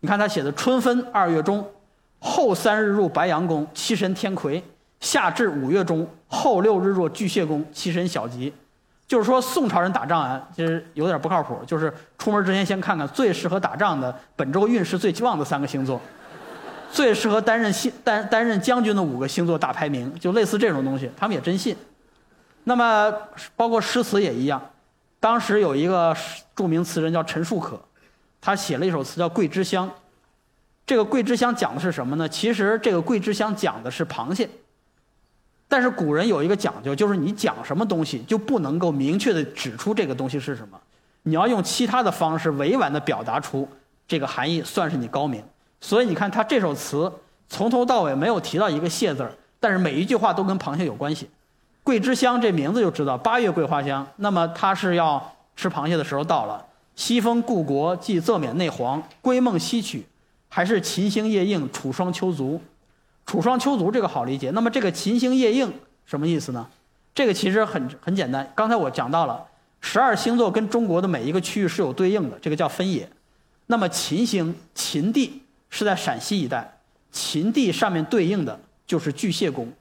[0.00, 1.68] 你看他写的：“春分二月中，
[2.20, 4.62] 后三日入白羊宫，七神天魁；
[5.00, 8.52] 夏至五月中，后六日入巨蟹宫，七神小吉。”
[9.08, 11.58] 就是说，宋朝人打仗啊，其实有点不靠谱。
[11.66, 16.00] 就是出门之前先看看最适合打仗的本周运势最旺的三个星座，
[16.92, 21.74] 最适合担任星担担任将军的五个星座大排名，就类似这种东西，他们也真信。
[22.64, 23.10] 那么，
[23.56, 24.62] 包括诗词也一样。
[25.18, 26.14] 当时有一个
[26.54, 27.80] 著名词人叫陈树可，
[28.40, 29.88] 他写了一首词叫《桂枝香》。
[30.84, 32.28] 这个《桂枝香》讲的是什么呢？
[32.28, 34.48] 其实这个《桂枝香》讲的是螃蟹。
[35.66, 40.78] 但是古人有一个讲究，就是你讲什么东西就不能够明确的指出这个东西是什么，
[41.22, 43.66] 你要用其他的方式委婉的表达出
[44.06, 45.42] 这个含义，算是你高明。
[45.82, 47.12] 所以你看他这首词
[47.48, 51.28] 从头到尾没有提到一个蟹字儿，但是每一句话都跟螃蟹有关系。
[51.82, 56.64] 桂枝香这名字就知道八月桂花香，那么它是要吃螃蟹的时候到了。
[56.94, 60.06] 西风故国，即仄缅内黄，归梦西曲，
[60.48, 62.62] 还是秦星夜映，楚霜秋足。
[63.26, 65.72] 楚霜秋足这个好理解，那么这个秦星夜映
[66.06, 66.64] 什么意思呢？
[67.12, 68.48] 这个其实很很简单。
[68.54, 69.44] 刚才我讲到了，
[69.80, 73.08] 十二星座跟中国的每一个区域是有对应的，这个叫分野。
[73.66, 75.41] 那么秦星秦地
[75.74, 76.70] 是在陕西一带，
[77.10, 79.72] 秦地上面对应的就是巨蟹宫，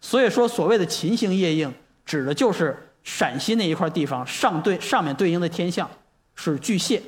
[0.00, 1.74] 所以说所谓的秦星夜映，
[2.06, 5.90] 指的就是陕西那一块地方上对上面对应的天象
[6.36, 7.02] 是巨蟹，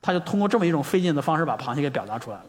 [0.00, 2.44] 他就通过这么一种费劲的方式把螃蟹给表达出来了。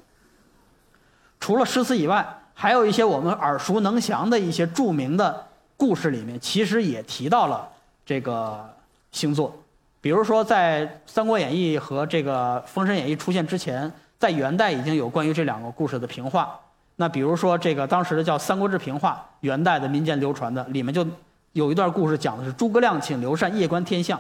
[1.39, 7.67] 除了诗词以外，还有一些我们耳熟能详的一些著名的故事里面，其实也提到了
[8.05, 8.71] 这个
[9.11, 9.59] 星座。
[9.99, 13.91] 比如说，在《三国演义》和这个《封神演义》出现之前，
[14.23, 16.57] 在元代已经有关于这两个故事的评话。
[16.95, 21.05] 那比如说，这个当时的叫《三国志评话》，元代的民间流传的，里面就
[21.51, 24.17] 有一段故事，讲的是诸葛亮请刘禅夜观天象，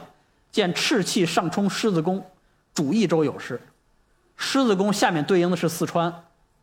[0.51, 2.21] 见赤气上冲狮子宫，
[2.73, 3.61] 主益州有事。
[4.35, 6.13] 狮子宫下面对应的是四川。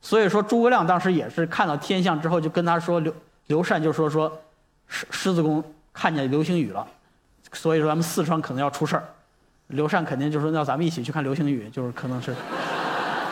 [0.03, 3.15] 所以说，诸葛亮当时也是看到天象之后，就跟他说刘
[3.47, 4.31] 刘禅就说说，
[4.87, 6.87] 狮狮子宫看见流星雨了，
[7.53, 9.05] 所以说咱们四川可能要出事儿。
[9.69, 12.35] 刘禅肯定就说要咱们一起去看流星雨，就是可能是。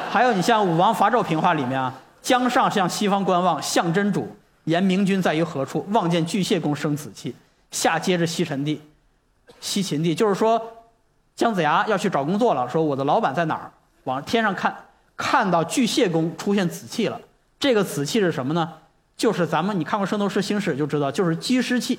[0.08, 1.92] 还有你像武王伐纣平话里面啊，
[2.22, 5.86] 江上向西方观望，向真主言明君在于何处？
[5.90, 7.34] 望见巨蟹宫生紫气。
[7.70, 8.80] 下接着西陈地，
[9.60, 10.60] 西秦地，就是说
[11.36, 13.70] 姜子牙要去找工作了，说我的老板在哪儿？
[14.04, 14.74] 往天上看。
[15.16, 17.20] 看到巨蟹宫出现紫气了，
[17.58, 18.72] 这个紫气是什么呢？
[19.16, 21.98] 就是咱们你看过《圣斗士星矢》就知道，就是积湿气，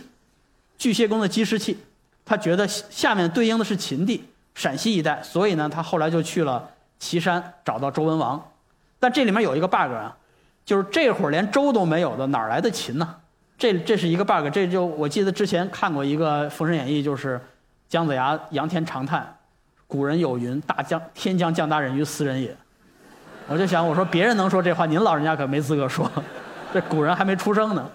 [0.78, 1.78] 巨蟹宫的积湿气。
[2.26, 4.24] 他觉得下面对应的是秦地，
[4.56, 6.70] 陕西一带，所以呢，他后来就去了
[7.00, 8.52] 岐山找到周文王。
[9.00, 10.16] 但这里面有一个 bug 啊，
[10.64, 13.16] 就是这会儿连周都没有的，哪来的秦呢？
[13.58, 14.48] 这这是一个 bug。
[14.54, 17.40] 这就我记得之前看过一个《封神演义》，就是
[17.88, 19.38] 姜子牙仰天长叹
[19.88, 22.56] ：“古人有云，大将天将降大任于斯人也。”
[23.48, 26.10] 我就想，我说别人能说这话，您老人家可没资格说，
[26.72, 27.90] 这古人还没出生呢。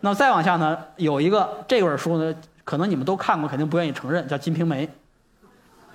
[0.00, 4.86] 那再往下呢，有一个这本书呢，可能你们都看过，肯定不愿意承认，叫《金瓶梅》。《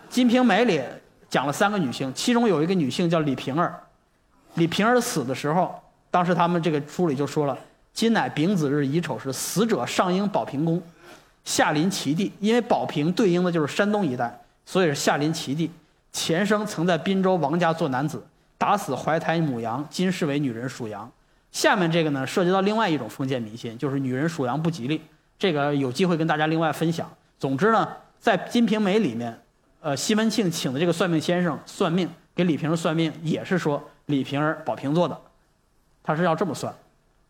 [0.10, 0.82] 金瓶梅》里
[1.30, 3.80] 讲了三个女性，其中有一个女性叫李瓶儿。
[4.56, 7.58] 李瓶儿死的时候，当时他们这个书里就说了
[7.94, 10.82] ：“今乃丙子日乙丑时，死者上应保平宫，
[11.46, 12.32] 下临齐地。
[12.40, 15.70] 因为保平对应的就是山东一带，所以是下临齐地。
[16.12, 18.24] 前生曾在滨州王家做男子。”
[18.60, 21.10] 打死怀胎母羊，今世为女人属羊。
[21.50, 25.02] 下面这个呢，涉及到另外一种封建迷信，就是女人属羊不吉利。
[25.38, 27.10] 这个有机会跟大家另外分享。
[27.40, 27.88] 总之呢，
[28.20, 29.40] 在《金瓶梅》里面，
[29.82, 35.18] 呃，西门庆请的这个算命先生算命，给李瓶儿算命，也是说李瓶儿宝瓶座的，
[36.04, 36.74] 他是要这么算。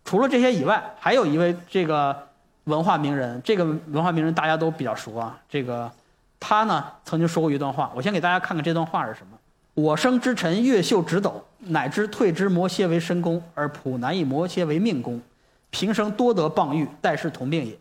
[0.04, 2.28] 除了这些以外，还有一位这个
[2.64, 5.40] 文化名人，这个文化名人大家都比较熟啊。
[5.48, 5.92] 这个
[6.40, 9.38] 他呢曾经说过一段话，我先给大家看看这段话是什么。
[9.76, 15.22] 我生之辰月秀直斗，乃知退之摩蝎为身宫，而普南以摩蝎为命宫。
[15.70, 17.78] 平生多得傍遇，代是同病也。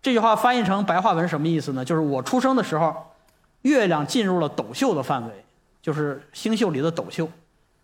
[0.00, 1.84] 这句话翻译成白话文什么意思呢？
[1.84, 2.96] 就是我出生的时候，
[3.62, 5.44] 月亮进入了斗宿的范围，
[5.82, 7.30] 就是星宿里的斗宿，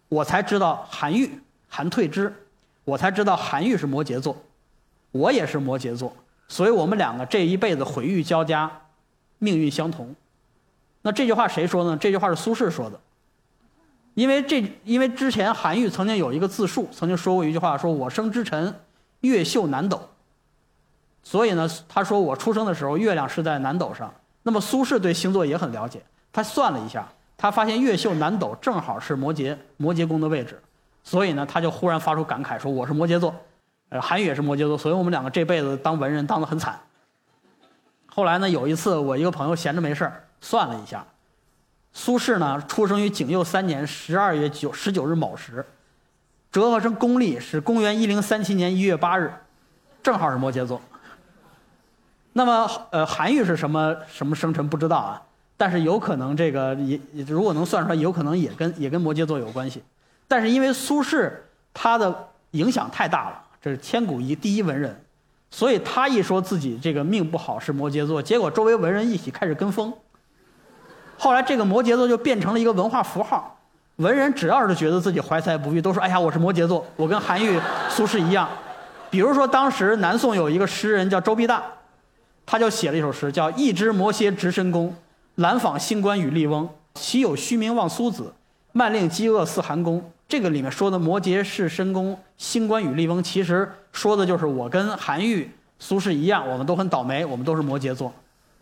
[0.09, 2.33] 我才知道韩愈、韩退之，
[2.85, 4.37] 我才知道韩愈是摩羯座。
[5.12, 6.14] 我也是摩羯座，
[6.47, 8.70] 所以我们两个这一辈子毁誉交加，
[9.39, 10.14] 命运相同。
[11.01, 11.97] 那这句话谁说呢？
[11.97, 13.01] 这句话是苏轼说的。
[14.12, 18.74] 因为这，因为之前韩愈曾经有一个自述，曾经说过一句话，说我生之辰
[19.20, 20.09] 月秀南斗。
[21.22, 24.12] 所以呢，他说我出生的时候月亮是在南斗上。
[24.47, 26.01] 那么苏轼对星座也很了解，
[26.32, 27.05] 他算了一下，
[27.36, 30.62] 他发现月秀南斗正好是摩羯摩羯宫的位置，
[31.03, 33.34] 所以呢，他就忽然发出感慨说我是摩羯座，
[33.88, 36.78] 呃，韩愈也是摩羯座，所以我们两个这辈子当文人当得很惨。
[38.07, 41.05] 后来呢，有一次我一个朋友闲着没事算了一下，
[41.92, 45.66] 苏轼呢出生于景佑三年十二月九十九日卯时，
[46.53, 49.34] 折合成公历是公元一零三七年一月八日，
[50.05, 50.80] 正好是摩羯座。
[52.37, 55.22] 那么，呃，韩愈是什么什么生辰不知道啊？
[55.57, 59.82] 但是有可能这个也如果能算出来，有可能也跟也跟摩羯座有关系。
[60.28, 61.32] 但是因为苏轼
[61.72, 62.14] 他的
[62.51, 64.95] 影响太大了，这是千古一第一文人，
[65.51, 69.91] 所以他一说自己这个命不好是摩羯座，结果周围文人一起开始跟风。
[71.16, 73.59] 后来这个摩羯座就变成了一个文化符号，
[73.97, 77.59] 文人只要是觉得自己怀才不遇，都说哎呀我是摩羯座，我跟韩愈、
[77.89, 78.47] 苏轼一样。
[79.09, 81.62] 比如说当时南宋有一个诗人叫周必大。
[82.47, 84.94] 他就写了一首诗，叫“一只摩羯直深宫，
[85.34, 86.68] 兰访星官与笠翁。
[86.94, 88.32] 岂有虚名望苏子，
[88.70, 98.12] 慢令饥饿似寒宫。”这个里面说的摩羯是深宫，星官与笠翁，其实说的就是我跟韩愈、苏轼一样，我们都很倒霉，我们都是摩羯座。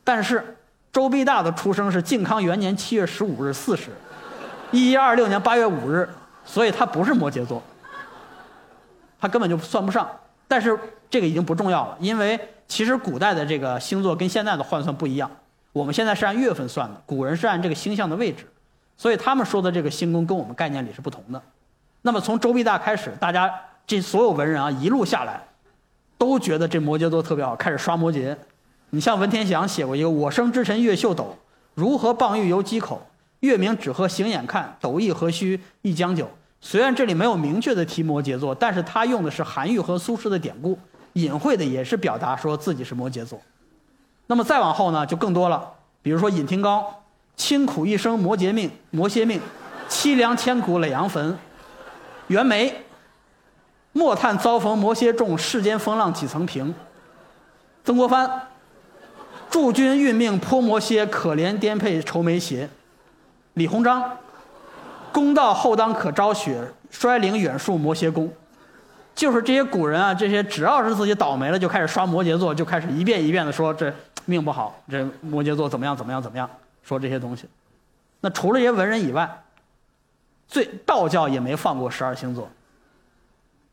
[0.03, 0.57] 但是
[0.91, 3.91] 周必大的出生是靖康元年七月十五日巳时，
[4.70, 6.09] 一一二六年八月五日，
[6.47, 7.62] 所以他不是摩羯座，
[9.20, 10.09] 他根本就算不上。
[10.49, 10.78] 但是
[11.11, 12.41] 这个已经不重要了，因为。
[12.75, 15.31] 其实古代的这个星座跟现在的换算不一样，
[15.72, 18.49] 我们现在是按月份算的，古人是按这个星象的位置，
[18.97, 21.41] 所以他们说的这个星宫跟我们概念里是不同的。
[22.03, 23.49] 那么从周必大开始，大家
[23.87, 25.41] 这所有文人啊一路下来，
[26.18, 28.37] 都觉得这摩羯座特别好，开始刷摩羯。
[28.91, 31.39] 你像文天祥写过一个“我生之辰月秀斗，
[31.75, 33.07] 如何傍玉犹鸡口？
[33.39, 36.29] 月明只合行眼看，斗亦何须一将就。”
[36.61, 40.77] 虽然这里没有明确的提摩羯座，但是他用的是韩愈和苏轼的典故。
[41.15, 43.41] 隐晦的也是表达说自己是摩羯座，
[44.27, 47.03] 那么再往后呢就更多了，比如说尹廷高，
[47.37, 49.41] 清苦一生摩羯命，摩羯命，
[49.89, 51.37] 凄凉千古耒阳坟。
[52.29, 52.85] 袁枚，
[53.93, 56.75] 莫叹遭逢摩羯重，世间风浪几曾平。
[57.85, 58.49] 曾国藩，
[59.51, 62.69] 祝君运命颇摩蝎，可怜颠沛愁眉斜。
[63.53, 64.19] 李鸿章，
[65.12, 68.33] 公道后当可昭雪，衰灵远树摩羯宫。
[69.15, 73.93] 就是这些古人啊，这些只要是自己倒霉了，就开始刷摩羯座，就开始一遍一遍的说这
[74.25, 76.51] 命不好，这摩羯座怎么样怎么样怎么样，
[76.83, 77.49] 说这些东西。
[78.21, 79.43] 那除了这些文人以外，
[80.49, 82.49] 最道教也没放过十二星座。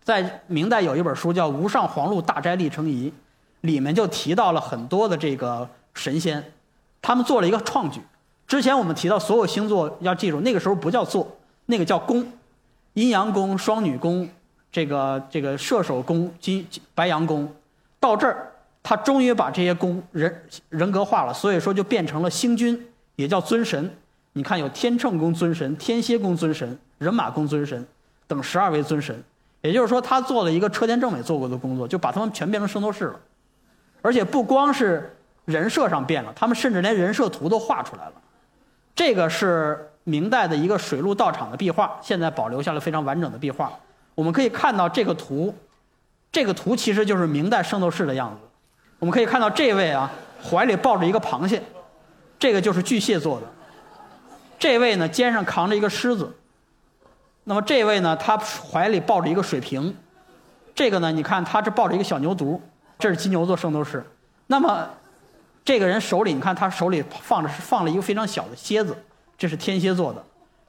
[0.04, 3.10] 在明代有一本书叫《无上皇禄大斋历程仪》，
[3.62, 6.44] 里面就提到了很多的这个神仙，
[7.02, 8.02] 他们做了一个创举。
[8.48, 11.28] 之前我们提到所有星座要记住，那个时候不叫座，
[11.66, 12.32] 那个叫宫，
[12.94, 14.30] 阴阳宫、双女宫。
[14.72, 16.66] 这个这个射手宫金
[16.96, 17.52] 白羊宫，
[18.00, 18.52] 到这儿，
[18.82, 23.94] 他终于把这些宫人人格化了，所以说就变成了星君，也叫尊神。
[24.34, 27.86] 你看，有天秤宫尊神、天蝎宫尊神、人马宫尊神
[28.28, 29.22] 等十二位尊神。
[29.62, 33.20] 也就是说，他做了一个车田正美做过的工作，就把他们全变成圣斗士了。
[34.02, 35.16] 而且不光是
[35.46, 38.14] 人设上变了，他们甚至连人设图都画出来了。
[38.96, 43.72] 这个是明代的一个水陆道场的壁画，现在保留下了非常完整的壁画。
[44.14, 45.54] 我们可以看到这个图，
[46.32, 48.48] 这个图其实就是明代圣斗士的样子。
[49.00, 50.12] 我们可以看到这位啊，
[50.44, 51.64] 怀里抱着一个螃蟹，
[52.38, 53.48] 这个就是巨蟹座的。
[54.60, 56.36] 这位呢，肩上扛着一个狮子。
[57.46, 59.96] 那么这位呢，他怀里抱着一个水瓶。
[60.76, 62.60] 这个呢，你看他这抱着一个小牛犊，
[63.00, 64.06] 这是金牛座圣斗士。
[64.48, 64.88] 那么
[65.66, 68.96] 这个人手里，你看他手里放着是放了一个非常小的蝎子，
[69.38, 70.24] 这是天蝎座的。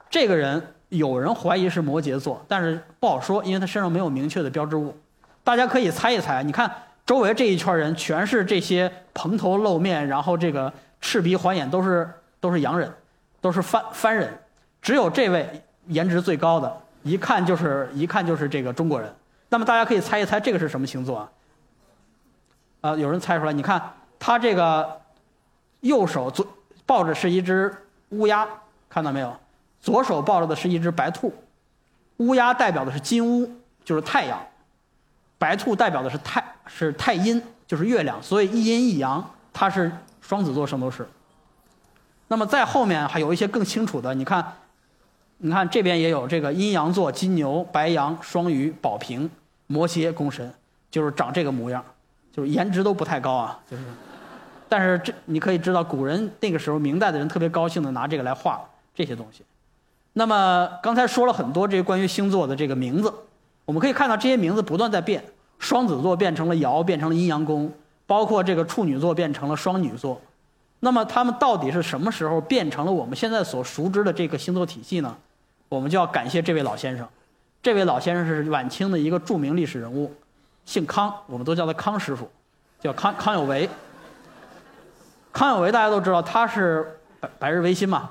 [0.08, 0.74] 这个人。
[0.92, 4.94] 有人怀疑是摩羯座，但是不好说，因为他身上没有明确的标志物。
[5.42, 6.70] 大家可以猜一猜，你看
[7.06, 10.70] 周围这一圈人全是这些蓬头露面，然后这个
[11.00, 12.92] 赤鼻环眼，都是都是洋人，
[13.40, 14.38] 都是番番人，
[14.82, 16.70] 只有这位颜值最高的，
[17.02, 19.10] 一看就是一看就是这个中国人。
[19.48, 21.30] 那么大家可以猜一猜，这个是什么星座啊？
[22.82, 23.80] 啊，有人猜出来，你看
[24.18, 25.00] 他这个
[25.80, 26.46] 右手左
[26.84, 27.74] 抱着是一只
[28.10, 28.46] 乌鸦，
[28.90, 29.34] 看到没有？
[29.82, 31.34] 左手抱着的是一只白兔，
[32.18, 33.50] 乌鸦代表的是金乌，
[33.84, 34.38] 就是太阳；
[35.38, 38.22] 白兔代表的是太，是太阴，就是月亮。
[38.22, 41.06] 所以一阴一阳，它是双子座圣斗士。
[42.28, 44.52] 那么在后面还有一些更清楚的，你看，
[45.38, 49.28] 你看这边也有这个阴阳座：金牛、白羊、双鱼、宝瓶、
[49.66, 50.54] 摩羯、宫神，
[50.92, 51.84] 就是长这个模样。
[52.32, 53.82] 就是颜值都不太高啊，就是。
[54.68, 58.64] 但是这你可以知道，古人那个时候明代的人特别高兴的拿这个来画
[58.94, 59.44] 这些东西。
[60.14, 63.12] 那么刚才说了很多这个关于星座的这个名字，
[63.64, 65.24] 我们可以看到这些名字不断在变，
[65.58, 67.72] 双子座变成了爻，变成了阴阳宫，
[68.06, 70.20] 包括这个处女座变成了双女座。
[70.80, 75.16] 那么他们到底是什么时候变成了我们现在所熟知的这个星座体系呢？
[75.68, 77.08] 我们就要感谢这位老先生。
[77.62, 80.12] 这位老先生是晚清的一个著名历史人物，
[80.66, 82.28] 姓康，我们都叫他康师傅，
[82.80, 83.68] 叫康康有为。
[85.32, 88.10] 康有为大家都知道，他是百百日维新嘛，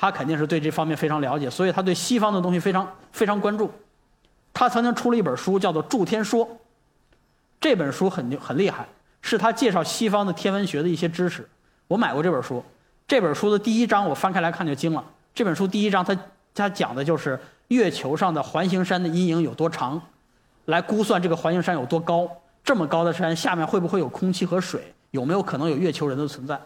[0.00, 3.70] 他肯定是对这方面非常了解，所以他对西方的东西非常非常关注。
[4.54, 6.46] 他曾经出了一本书，叫做《祝天说》，
[7.60, 8.88] 这本书很很厉害，
[9.20, 11.46] 是他介绍西方的天文学的一些知识。
[11.86, 12.64] 我买过这本书，
[13.06, 15.04] 这本书的第一章我翻开来看就惊了。
[15.34, 16.16] 这本书第一章，他
[16.54, 17.38] 他讲的就是
[17.68, 20.00] 月球上的环形山的阴影有多长，
[20.64, 22.26] 来估算这个环形山有多高，
[22.64, 24.94] 这么高的山下面会不会有空气和水？
[25.10, 26.58] 有没有可能有月球人的存在？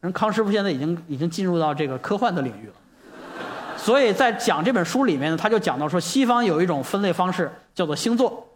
[0.00, 2.74] 人康师傅现在已经已经进入到这个科幻的领域了，
[3.76, 8.46] 所以在讲这本书里面呢，他就讲到说，西方有一种分类方式叫做星座，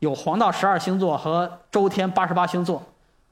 [0.00, 2.82] 有黄道十二星座和周天八十八星座。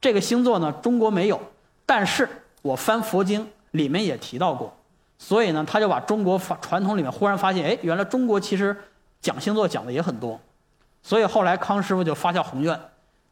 [0.01, 1.41] 这个星座呢，中国没有，
[1.85, 2.29] 但是
[2.63, 4.75] 我翻佛经里面也提到过，
[5.19, 8.75] 所以呢，他就把中国发传统里面忽然发现，哎，原来中国其实
[9.21, 10.41] 讲星座讲的也很多，
[11.03, 12.81] 所以后来康师傅就发下宏愿。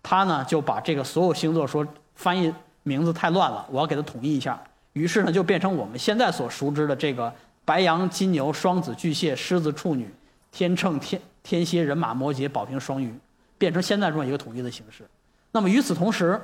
[0.00, 2.54] 他呢就把这个所有星座说翻译
[2.89, 4.59] 名字太乱了，我要给它统一一下。
[4.95, 7.32] 于是呢就变成我们现在所熟知的这个
[7.64, 10.09] 白羊、金牛、双子、巨蟹、狮子、处女、
[10.51, 13.14] 天秤、天天蝎、人马、摩羯、宝瓶、双鱼，
[13.59, 15.05] 变成现在这么一个统一的形式。
[15.53, 16.41] 那么与此同时，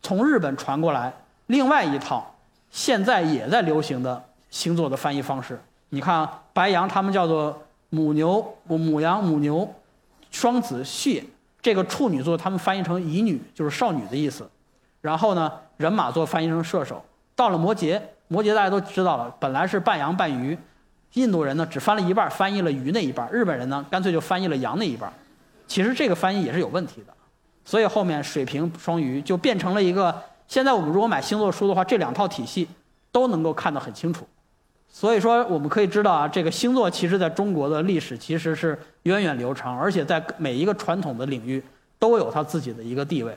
[0.00, 1.12] 从日本传过来
[1.46, 2.34] 另外一套
[2.70, 5.60] 现在也在流行的星座的翻译方式。
[5.90, 9.72] 你看，白羊他们叫做母牛、母羊、母牛，
[10.30, 11.22] 双子蟹。
[11.62, 14.46] 这个处女座他们翻译成乙女，就是少女的意思。
[15.00, 17.02] 然后呢，人马座翻译成射手。
[17.34, 20.56] 到了摩羯，摩羯大家都知道了，本来是半羊半鱼。
[21.14, 25.12] 印度人呢只翻了一半，翻译了鱼那一半；日本人呢干脆就翻译了羊那一半。
[25.66, 27.14] 其实这个翻译也是有问题的。
[27.64, 30.14] 所以后面水瓶双鱼就变成了一个。
[30.46, 32.68] 现在我们如果买星座书的话，这两套体系
[33.10, 34.26] 都能够看得很清楚。
[34.88, 41.62] 所以说，我们可以知道啊，这个星座其实在中国的历史其实是源远流长，而且在每一个传统的领域
[41.98, 43.36] 都有它自己的一个地位。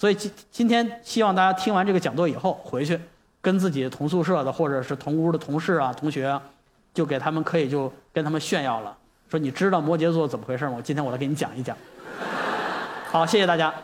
[0.00, 2.98] 所以今今天希望大家听完这个讲座以后，回去
[3.42, 6.40] 跟自己同宿舍的或者是同屋的同事啊、同学，
[6.94, 8.96] 就给他们可以就跟他们炫耀了，
[9.30, 10.78] 说你知道摩羯座怎么回事吗？
[10.82, 11.76] 今天我来给你讲一讲。
[13.10, 13.74] 好，谢谢大家。